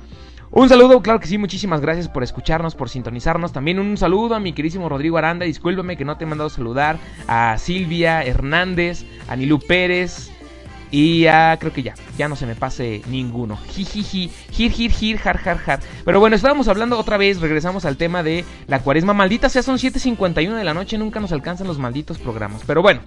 [0.51, 3.53] un saludo, claro que sí, muchísimas gracias por escucharnos, por sintonizarnos.
[3.53, 6.97] También un saludo a mi querísimo Rodrigo Aranda, discúlpeme que no te he mandado saludar,
[7.27, 10.29] a Silvia Hernández, a Nilu Pérez.
[10.93, 13.55] Y ya, creo que ya, ya no se me pase ninguno.
[13.69, 15.79] Jijiji, jir, jir, jir, jar, jar, jar.
[16.03, 19.13] Pero bueno, estábamos hablando otra vez, regresamos al tema de la cuaresma.
[19.13, 22.63] Maldita sea, son 7.51 de la noche, nunca nos alcanzan los malditos programas.
[22.67, 22.99] Pero bueno,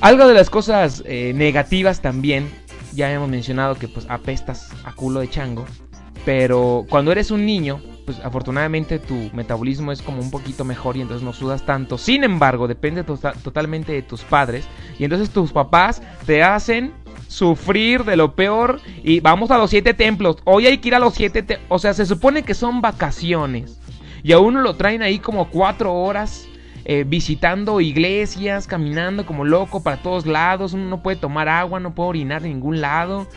[0.00, 2.48] algo de las cosas eh, negativas también,
[2.92, 5.64] ya hemos mencionado que pues apestas a culo de chango.
[6.24, 11.00] Pero cuando eres un niño, pues afortunadamente tu metabolismo es como un poquito mejor y
[11.00, 11.96] entonces no sudas tanto.
[11.96, 14.66] Sin embargo, depende to totalmente de tus padres.
[14.98, 16.92] Y entonces tus papás te hacen
[17.28, 18.80] sufrir de lo peor.
[19.02, 20.36] Y vamos a los siete templos.
[20.44, 21.58] Hoy hay que ir a los siete.
[21.68, 23.80] O sea, se supone que son vacaciones.
[24.22, 26.46] Y a uno lo traen ahí como cuatro horas.
[26.92, 30.72] Eh, visitando iglesias, caminando como loco para todos lados.
[30.72, 33.28] Uno no puede tomar agua, no puede orinar en ningún lado.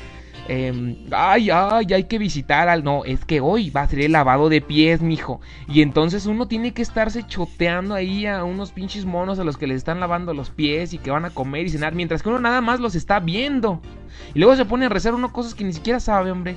[0.47, 2.83] Eh, ay, ay, hay que visitar al.
[2.83, 5.39] No, es que hoy va a ser el lavado de pies, mijo.
[5.67, 9.67] Y entonces uno tiene que estarse choteando ahí a unos pinches monos a los que
[9.67, 12.39] les están lavando los pies y que van a comer y cenar, mientras que uno
[12.39, 13.79] nada más los está viendo.
[14.33, 16.55] Y luego se pone a rezar uno cosas que ni siquiera sabe, hombre.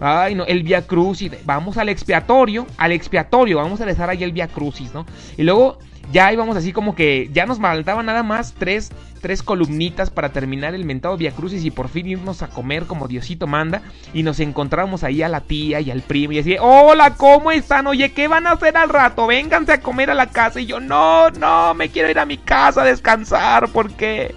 [0.00, 1.30] Ay, no, el Via Crucis.
[1.44, 5.04] Vamos al expiatorio, al expiatorio, vamos a rezar ahí el Via Crucis, ¿no?
[5.36, 5.78] Y luego
[6.12, 10.74] ya íbamos así como que ya nos faltaban nada más tres, tres columnitas para terminar
[10.74, 13.82] el mentado Via Crucis y por fin irnos a comer como Diosito manda.
[14.14, 17.86] Y nos encontramos ahí a la tía y al primo y así, hola, ¿cómo están?
[17.86, 19.26] Oye, ¿qué van a hacer al rato?
[19.26, 20.60] Vénganse a comer a la casa.
[20.60, 24.34] Y yo, no, no, me quiero ir a mi casa a descansar, porque...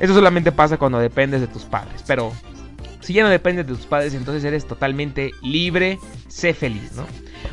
[0.00, 2.32] Eso solamente pasa cuando dependes de tus padres, pero
[3.00, 5.98] si ya no dependes de tus padres, entonces eres totalmente libre,
[6.28, 7.04] sé feliz, ¿no?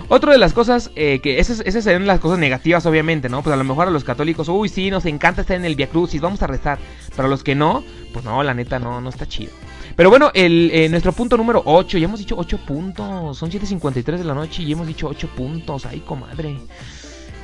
[0.07, 3.41] Otra de las cosas, eh, que esas, esas serían las cosas negativas, obviamente, ¿no?
[3.41, 5.87] Pues a lo mejor a los católicos, uy, sí, nos encanta estar en el Via
[5.87, 6.77] Crucis, vamos a rezar.
[7.15, 7.83] Pero a los que no,
[8.13, 9.51] pues no, la neta, no, no está chido.
[9.95, 14.17] Pero bueno, el, eh, nuestro punto número 8, ya hemos dicho 8 puntos, son 7.53
[14.17, 16.57] de la noche y hemos dicho 8 puntos, ay comadre.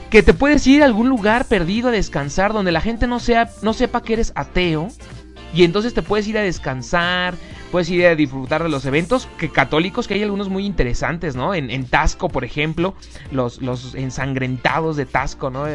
[0.09, 3.49] Que te puedes ir a algún lugar perdido a descansar donde la gente no, sea,
[3.61, 4.89] no sepa que eres ateo
[5.53, 7.35] y entonces te puedes ir a descansar,
[7.71, 11.53] puedes ir a disfrutar de los eventos que católicos, que hay algunos muy interesantes, ¿no?
[11.53, 12.93] En, en Tasco, por ejemplo,
[13.31, 15.65] los, los ensangrentados de Tasco, ¿no?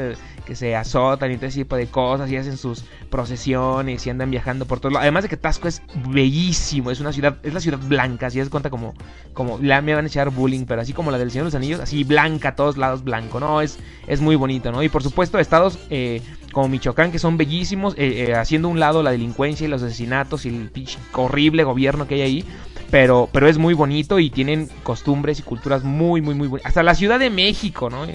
[0.47, 4.31] Que se azotan y todo ese tipo de cosas y hacen sus procesiones y andan
[4.31, 4.97] viajando por todo.
[4.97, 8.49] Además de que Tasco es bellísimo, es una ciudad, es la ciudad blanca, si das
[8.49, 8.95] cuenta como,
[9.35, 11.55] como, la me van a echar bullying, pero así como la del Señor de los
[11.57, 13.61] Anillos, así blanca, todos lados blanco, ¿no?
[13.61, 14.83] Es, es muy bonito, ¿no?
[14.83, 16.23] Y por supuesto, estados eh,
[16.53, 20.47] como Michoacán, que son bellísimos, eh, eh, haciendo un lado la delincuencia y los asesinatos
[20.47, 20.71] y el
[21.13, 22.45] horrible gobierno que hay ahí.
[22.91, 26.67] Pero, pero es muy bonito y tienen costumbres y culturas muy, muy, muy buenas.
[26.67, 28.07] Hasta la Ciudad de México, ¿no?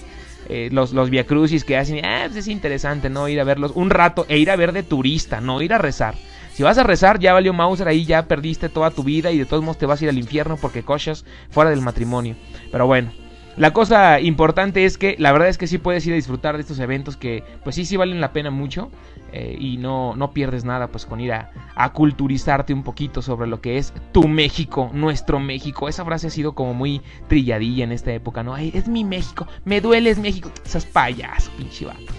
[0.54, 3.30] Eh, los, los viacrucis que hacen, ah, pues es interesante, ¿no?
[3.30, 6.16] Ir a verlos un rato e ir a ver de turista, no ir a rezar.
[6.52, 9.46] Si vas a rezar, ya valió Mauser, ahí ya perdiste toda tu vida y de
[9.46, 12.36] todos modos te vas a ir al infierno porque cochas fuera del matrimonio.
[12.70, 13.14] Pero bueno,
[13.56, 16.64] la cosa importante es que la verdad es que sí puedes ir a disfrutar de
[16.64, 18.92] estos eventos que pues sí, sí valen la pena mucho
[19.32, 23.48] eh, y no, no pierdes nada pues con ir a, a, culturizarte un poquito sobre
[23.48, 25.88] lo que es tu México, nuestro México.
[25.88, 28.54] Esa frase ha sido como muy trilladilla en esta época, ¿no?
[28.54, 30.52] Ay, es mi México, me duele es México.
[30.66, 32.12] Esas payas, pinche vato.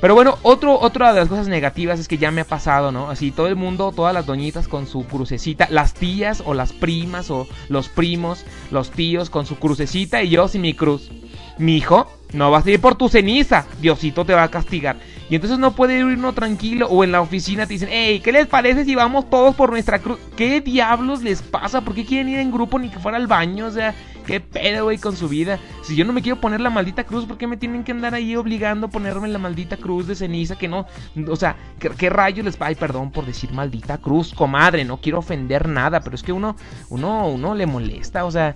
[0.00, 3.10] Pero bueno, otro, otra de las cosas negativas es que ya me ha pasado, ¿no?
[3.10, 7.30] Así todo el mundo, todas las doñitas con su crucecita, las tías o las primas
[7.30, 11.10] o los primos, los tíos con su crucecita y yo sin mi cruz.
[11.58, 14.98] Mi hijo, no vas a ir por tu ceniza, Diosito te va a castigar.
[15.30, 18.32] Y entonces no puede ir uno tranquilo o en la oficina te dicen, hey, ¿qué
[18.32, 20.18] les parece si vamos todos por nuestra cruz?
[20.36, 21.82] ¿Qué diablos les pasa?
[21.82, 23.66] ¿Por qué quieren ir en grupo ni que fuera al baño?
[23.66, 23.94] O sea,
[24.26, 25.58] ¿qué pedo, güey, con su vida?
[25.82, 28.14] Si yo no me quiero poner la maldita cruz, ¿por qué me tienen que andar
[28.14, 30.56] ahí obligando a ponerme la maldita cruz de ceniza?
[30.56, 30.86] Que no,
[31.28, 35.68] o sea, ¿qué, rayos les Ay, perdón por decir maldita cruz, comadre, no quiero ofender
[35.68, 36.56] nada, pero es que uno,
[36.88, 38.54] uno, uno le molesta, o sea,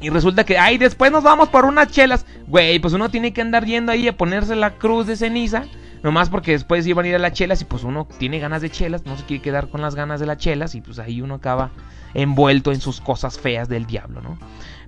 [0.00, 2.24] y resulta que, ay, después nos vamos por unas chelas.
[2.46, 5.64] Güey, pues uno tiene que andar yendo ahí a ponerse la cruz de ceniza.
[6.02, 8.70] Nomás porque después iban a ir a las chelas y pues uno tiene ganas de
[8.70, 11.34] chelas, no se quiere quedar con las ganas de las chelas y pues ahí uno
[11.34, 11.72] acaba
[12.14, 14.38] envuelto en sus cosas feas del diablo, ¿no?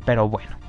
[0.04, 0.59] Pero bueno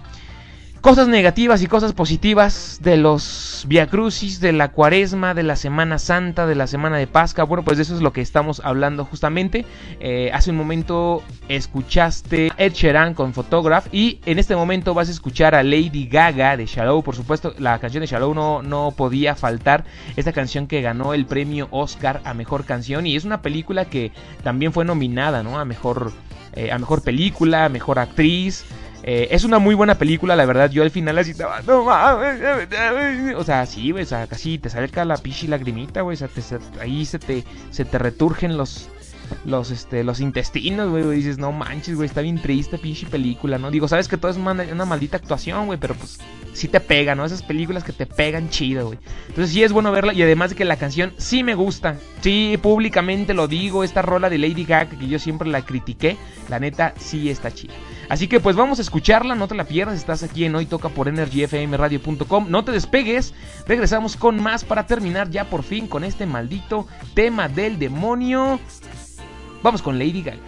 [0.81, 5.99] cosas negativas y cosas positivas de los Via Crucis, de la Cuaresma, de la Semana
[5.99, 7.43] Santa, de la Semana de Pascua.
[7.43, 9.65] Bueno, pues de eso es lo que estamos hablando justamente.
[9.99, 15.11] Eh, hace un momento escuchaste Ed Sheeran con Photograph y en este momento vas a
[15.11, 17.03] escuchar a Lady Gaga de Shallow.
[17.03, 19.85] Por supuesto, la canción de Shallow no, no podía faltar.
[20.15, 24.11] Esta canción que ganó el premio Oscar a Mejor Canción y es una película que
[24.43, 25.59] también fue nominada, ¿no?
[25.59, 26.11] A Mejor,
[26.53, 28.65] eh, a mejor Película, a Mejor Actriz.
[29.03, 30.69] Eh, es una muy buena película, la verdad.
[30.69, 32.41] Yo al final así estaba, no mames.
[33.35, 36.15] O sea, sí, güey, o sea, casi te sale la pichi lagrimita, güey.
[36.15, 36.29] O sea,
[36.79, 38.89] ahí se te, se te returgen los,
[39.45, 41.03] los, este, los intestinos, güey.
[41.09, 43.71] Dices, no manches, güey, está bien triste, pinche película, ¿no?
[43.71, 46.19] Digo, sabes que todo es una, una maldita actuación, güey, pero pues
[46.53, 47.25] sí te pega, ¿no?
[47.25, 48.99] Esas películas que te pegan chido, güey.
[49.29, 51.97] Entonces sí es bueno verla y además de que la canción sí me gusta.
[52.21, 56.17] Sí, públicamente lo digo, esta rola de Lady Gaga que yo siempre la critiqué,
[56.49, 57.73] la neta sí está chida.
[58.11, 60.89] Así que pues vamos a escucharla, no te la pierdas, estás aquí en Hoy Toca
[60.89, 62.47] por EnergyFMRadio.com.
[62.49, 63.33] No te despegues,
[63.65, 68.59] regresamos con más para terminar ya por fin con este maldito tema del demonio.
[69.63, 70.39] Vamos con Lady Gaga.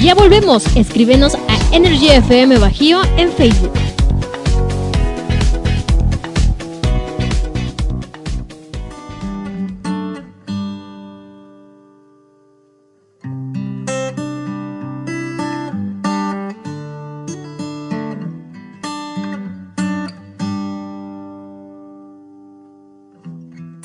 [0.00, 3.89] Ya volvemos, escríbenos a Energy FM Bajío en Facebook.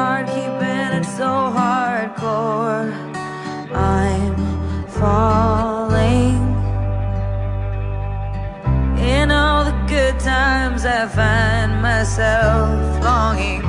[0.00, 2.90] Hard keeping it so hardcore?
[3.74, 4.36] I'm
[4.98, 6.40] falling.
[9.14, 12.70] In all the good times, I find myself
[13.08, 13.64] longing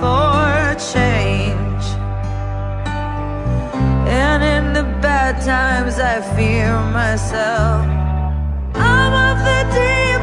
[0.00, 0.52] for
[0.92, 1.84] change.
[4.22, 7.82] And in the bad times, I fear myself.
[8.92, 10.13] I'm of the deep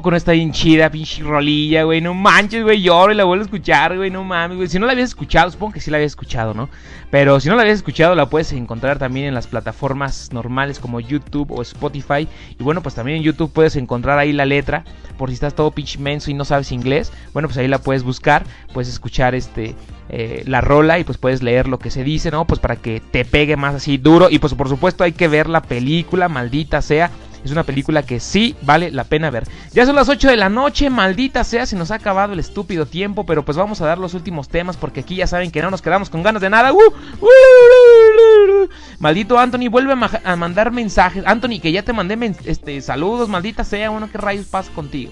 [0.00, 2.00] poco no está bien chida, pinche rolilla, güey?
[2.00, 4.66] No manches, güey, lloro y la vuelvo a escuchar, güey, no mames, güey.
[4.66, 6.70] Si no la habías escuchado, supongo que sí la habías escuchado, ¿no?
[7.10, 11.00] Pero si no la habías escuchado, la puedes encontrar también en las plataformas normales como
[11.00, 12.26] YouTube o Spotify.
[12.58, 14.84] Y bueno, pues también en YouTube puedes encontrar ahí la letra,
[15.18, 17.12] por si estás todo pinche menso y no sabes inglés.
[17.34, 19.74] Bueno, pues ahí la puedes buscar, puedes escuchar este
[20.08, 22.46] eh, la rola y pues puedes leer lo que se dice, ¿no?
[22.46, 24.28] Pues para que te pegue más así duro.
[24.30, 27.10] Y pues por supuesto hay que ver la película, maldita sea.
[27.44, 29.44] Es una película que sí vale la pena ver.
[29.72, 32.84] Ya son las 8 de la noche, maldita sea, se nos ha acabado el estúpido
[32.86, 35.70] tiempo, pero pues vamos a dar los últimos temas porque aquí ya saben que no
[35.70, 36.72] nos quedamos con ganas de nada.
[36.72, 36.78] ¡Uh!
[37.20, 38.68] ¡Uh!
[38.98, 41.24] Maldito Anthony, vuelve a, ma- a mandar mensajes.
[41.26, 45.10] Anthony, que ya te mandé este, saludos, maldita sea, bueno, qué rayos pasa contigo.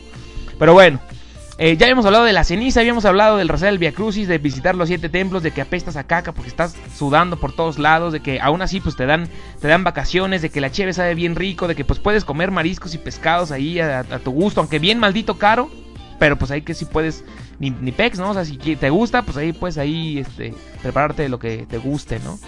[0.59, 1.01] Pero bueno,
[1.61, 4.39] eh, ya habíamos hablado de la ceniza, habíamos hablado del rezar el Via Crucis, de
[4.39, 8.13] visitar los siete templos, de que apestas a caca porque estás sudando por todos lados,
[8.13, 9.29] de que aún así pues te dan,
[9.61, 12.53] te dan vacaciones, de que la cheve sabe bien rico, de que pues puedes comer
[12.53, 15.69] mariscos y pescados ahí a, tu gusto, aunque bien maldito caro,
[16.21, 17.25] pero pues ahí que sí puedes,
[17.59, 18.31] ni, ni pex, ¿no?
[18.31, 22.21] O sea, si te gusta, pues ahí puedes ahí este, prepararte lo que te guste,
[22.21, 22.39] ¿no?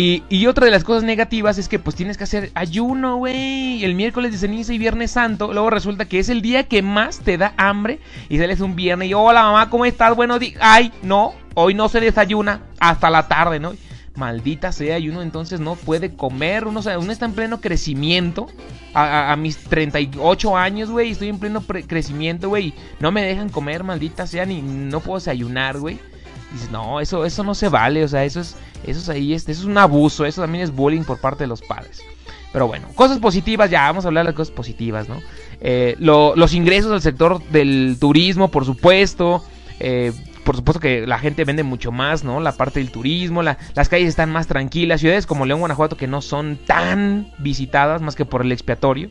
[0.00, 3.82] Y, y otra de las cosas negativas es que pues tienes que hacer ayuno, güey.
[3.82, 5.52] El miércoles de ceniza y viernes santo.
[5.52, 7.98] Luego resulta que es el día que más te da hambre.
[8.28, 10.14] Y sales un viernes y hola mamá, ¿cómo estás?
[10.14, 10.54] Buenos días.
[10.60, 13.72] Ay, no, hoy no se desayuna hasta la tarde, ¿no?
[14.14, 16.68] Maldita sea, y uno entonces no puede comer.
[16.68, 18.46] Uno, sea, uno está en pleno crecimiento.
[18.94, 21.10] A, a- a mis 38 años, güey.
[21.10, 22.72] Estoy en pleno crecimiento, güey.
[23.00, 25.98] No me dejan comer, maldita sea, ni no puedo desayunar, güey.
[26.52, 29.50] Dices, no, eso, eso no se vale, o sea, eso es, eso es ahí, eso
[29.50, 32.00] es un abuso, eso también es bullying por parte de los padres.
[32.52, 35.20] Pero bueno, cosas positivas, ya vamos a hablar de las cosas positivas, ¿no?
[35.60, 39.44] Eh, lo- los ingresos del sector del turismo, por supuesto.
[39.80, 40.12] eh,
[40.44, 42.40] por supuesto que la gente vende mucho más, ¿no?
[42.40, 45.00] La parte del turismo, la- las calles están más tranquilas.
[45.02, 49.10] Ciudades como León, Guanajuato, que no son tan visitadas más que por el expiatorio.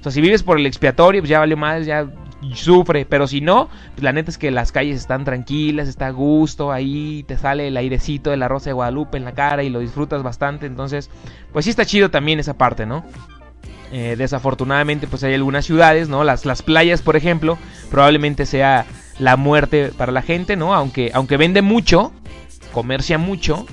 [0.00, 2.06] O sea, si vives por el expiatorio, pues ya vale más, ya
[2.54, 3.04] sufre.
[3.06, 6.72] Pero si no, pues la neta es que las calles están tranquilas, está a gusto,
[6.72, 9.80] ahí te sale el airecito de la Rosa de Guadalupe en la cara y lo
[9.80, 10.66] disfrutas bastante.
[10.66, 11.10] Entonces,
[11.52, 13.04] pues sí está chido también esa parte, ¿no?
[13.90, 16.22] Eh, desafortunadamente, pues hay algunas ciudades, ¿no?
[16.24, 17.58] Las, las playas, por ejemplo,
[17.90, 18.86] probablemente sea
[19.18, 20.74] la muerte para la gente, ¿no?
[20.74, 22.12] Aunque, aunque vende mucho,
[22.72, 23.66] comercia mucho,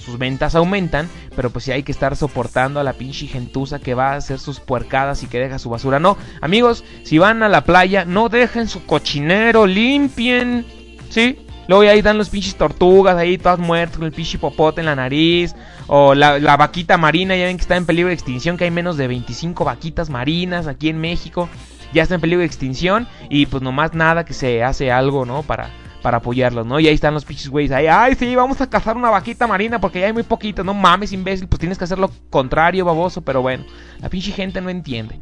[0.00, 1.08] sus ventas aumentan,
[1.40, 4.38] pero pues sí hay que estar soportando a la pinche gentuza que va a hacer
[4.38, 5.98] sus puercadas y que deja su basura.
[5.98, 10.66] No, amigos, si van a la playa, no dejen su cochinero, limpien,
[11.08, 11.38] ¿sí?
[11.66, 14.96] Luego ahí dan los pinches tortugas ahí todas muertas con el pinche popote en la
[14.96, 15.54] nariz.
[15.86, 18.70] O la, la, vaquita marina, ya ven que está en peligro de extinción, que hay
[18.70, 21.48] menos de 25 vaquitas marinas aquí en México.
[21.94, 25.42] Ya está en peligro de extinción y pues nomás nada que se hace algo, ¿no?
[25.42, 25.70] Para,
[26.02, 26.80] para apoyarlos, ¿no?
[26.80, 29.80] Y ahí están los pinches güeyes ahí, ay, sí, vamos a cazar una vaquita marina
[29.80, 33.22] porque ya hay muy poquito, no mames, imbécil, pues tienes que hacer lo contrario, baboso,
[33.22, 33.64] pero bueno,
[34.00, 35.18] la pinche gente no entiende.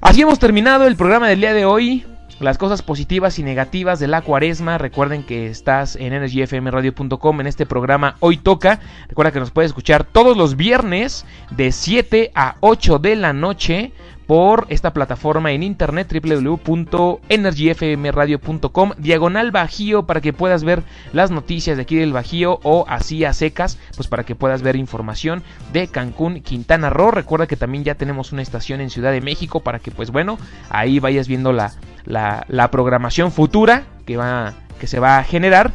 [0.00, 2.06] Así hemos terminado el programa del día de hoy
[2.40, 4.78] las cosas positivas y negativas de la cuaresma.
[4.78, 8.80] Recuerden que estás en energyfmradio.com en este programa Hoy Toca.
[9.08, 13.92] Recuerda que nos puedes escuchar todos los viernes de 7 a 8 de la noche
[14.28, 20.82] por esta plataforma en internet www.energyfmradio.com diagonal bajío para que puedas ver
[21.14, 24.76] las noticias de aquí del bajío o así a secas pues para que puedas ver
[24.76, 27.10] información de Cancún, Quintana Roo.
[27.10, 30.36] Recuerda que también ya tenemos una estación en Ciudad de México para que pues bueno
[30.68, 31.72] ahí vayas viendo la,
[32.04, 35.72] la, programación futura que, va, que se va a generar.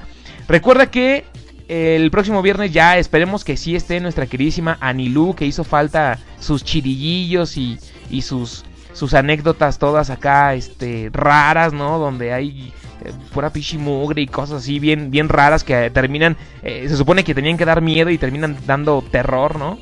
[0.47, 1.26] Recuerda que
[1.68, 6.64] el próximo viernes ya esperemos que sí esté nuestra queridísima Anilú que hizo falta sus
[6.64, 7.80] chirillillos y
[8.14, 11.97] y sus sus anécdotas todas acá este raras, ¿no?
[11.97, 12.72] Donde hay
[13.03, 17.34] eh, pura pichimugre y cosas así bien bien raras que terminan eh, se supone que
[17.34, 19.80] tenían que dar miedo y terminan dando terror, ¿no?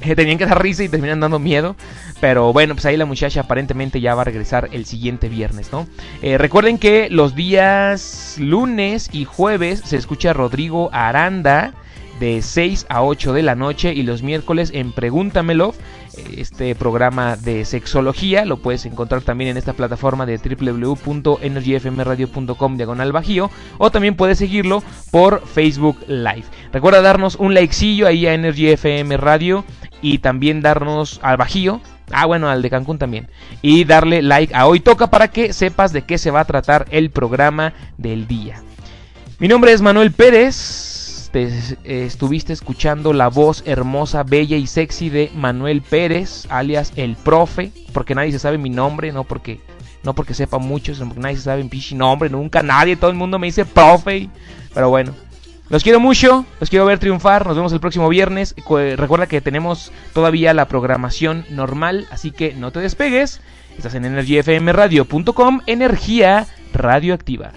[0.00, 1.76] Que tenían que dar risa y terminan dando miedo.
[2.20, 5.86] Pero bueno, pues ahí la muchacha aparentemente ya va a regresar el siguiente viernes, ¿no?
[6.20, 11.74] Eh, recuerden que los días lunes y jueves se escucha Rodrigo Aranda
[12.20, 15.74] de 6 a 8 de la noche y los miércoles en Pregúntamelo,
[16.36, 23.50] este programa de sexología, lo puedes encontrar también en esta plataforma de www.energyfmradio.com diagonal bajío
[23.78, 26.44] o también puedes seguirlo por Facebook Live.
[26.72, 29.64] Recuerda darnos un likecillo ahí a Energy FM Radio
[30.00, 31.80] y también darnos al bajío
[32.12, 33.28] Ah, bueno, al de Cancún también.
[33.62, 36.86] Y darle like a Hoy Toca para que sepas de qué se va a tratar
[36.90, 38.60] el programa del día.
[39.38, 40.91] Mi nombre es Manuel Pérez
[41.34, 48.14] estuviste escuchando la voz hermosa, bella y sexy de Manuel Pérez, alias el profe, porque
[48.14, 49.60] nadie se sabe mi nombre, no porque
[50.02, 53.16] no porque sepa mucho, sino porque nadie se sabe mi nombre, nunca nadie, todo el
[53.16, 54.28] mundo me dice profe,
[54.74, 55.14] pero bueno.
[55.68, 58.54] Los quiero mucho, los quiero ver triunfar, nos vemos el próximo viernes.
[58.96, 63.40] Recuerda que tenemos todavía la programación normal, así que no te despegues.
[63.78, 67.52] Estás en energyfmradio.com, energía radioactiva.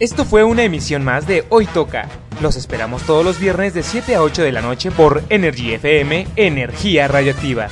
[0.00, 2.08] Esto fue una emisión más de Hoy Toca.
[2.40, 6.28] Los esperamos todos los viernes de 7 a 8 de la noche por Energy FM,
[6.36, 7.68] Energía Radioactiva.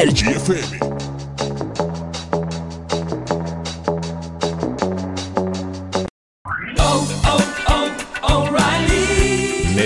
[0.00, 1.03] Energy FM.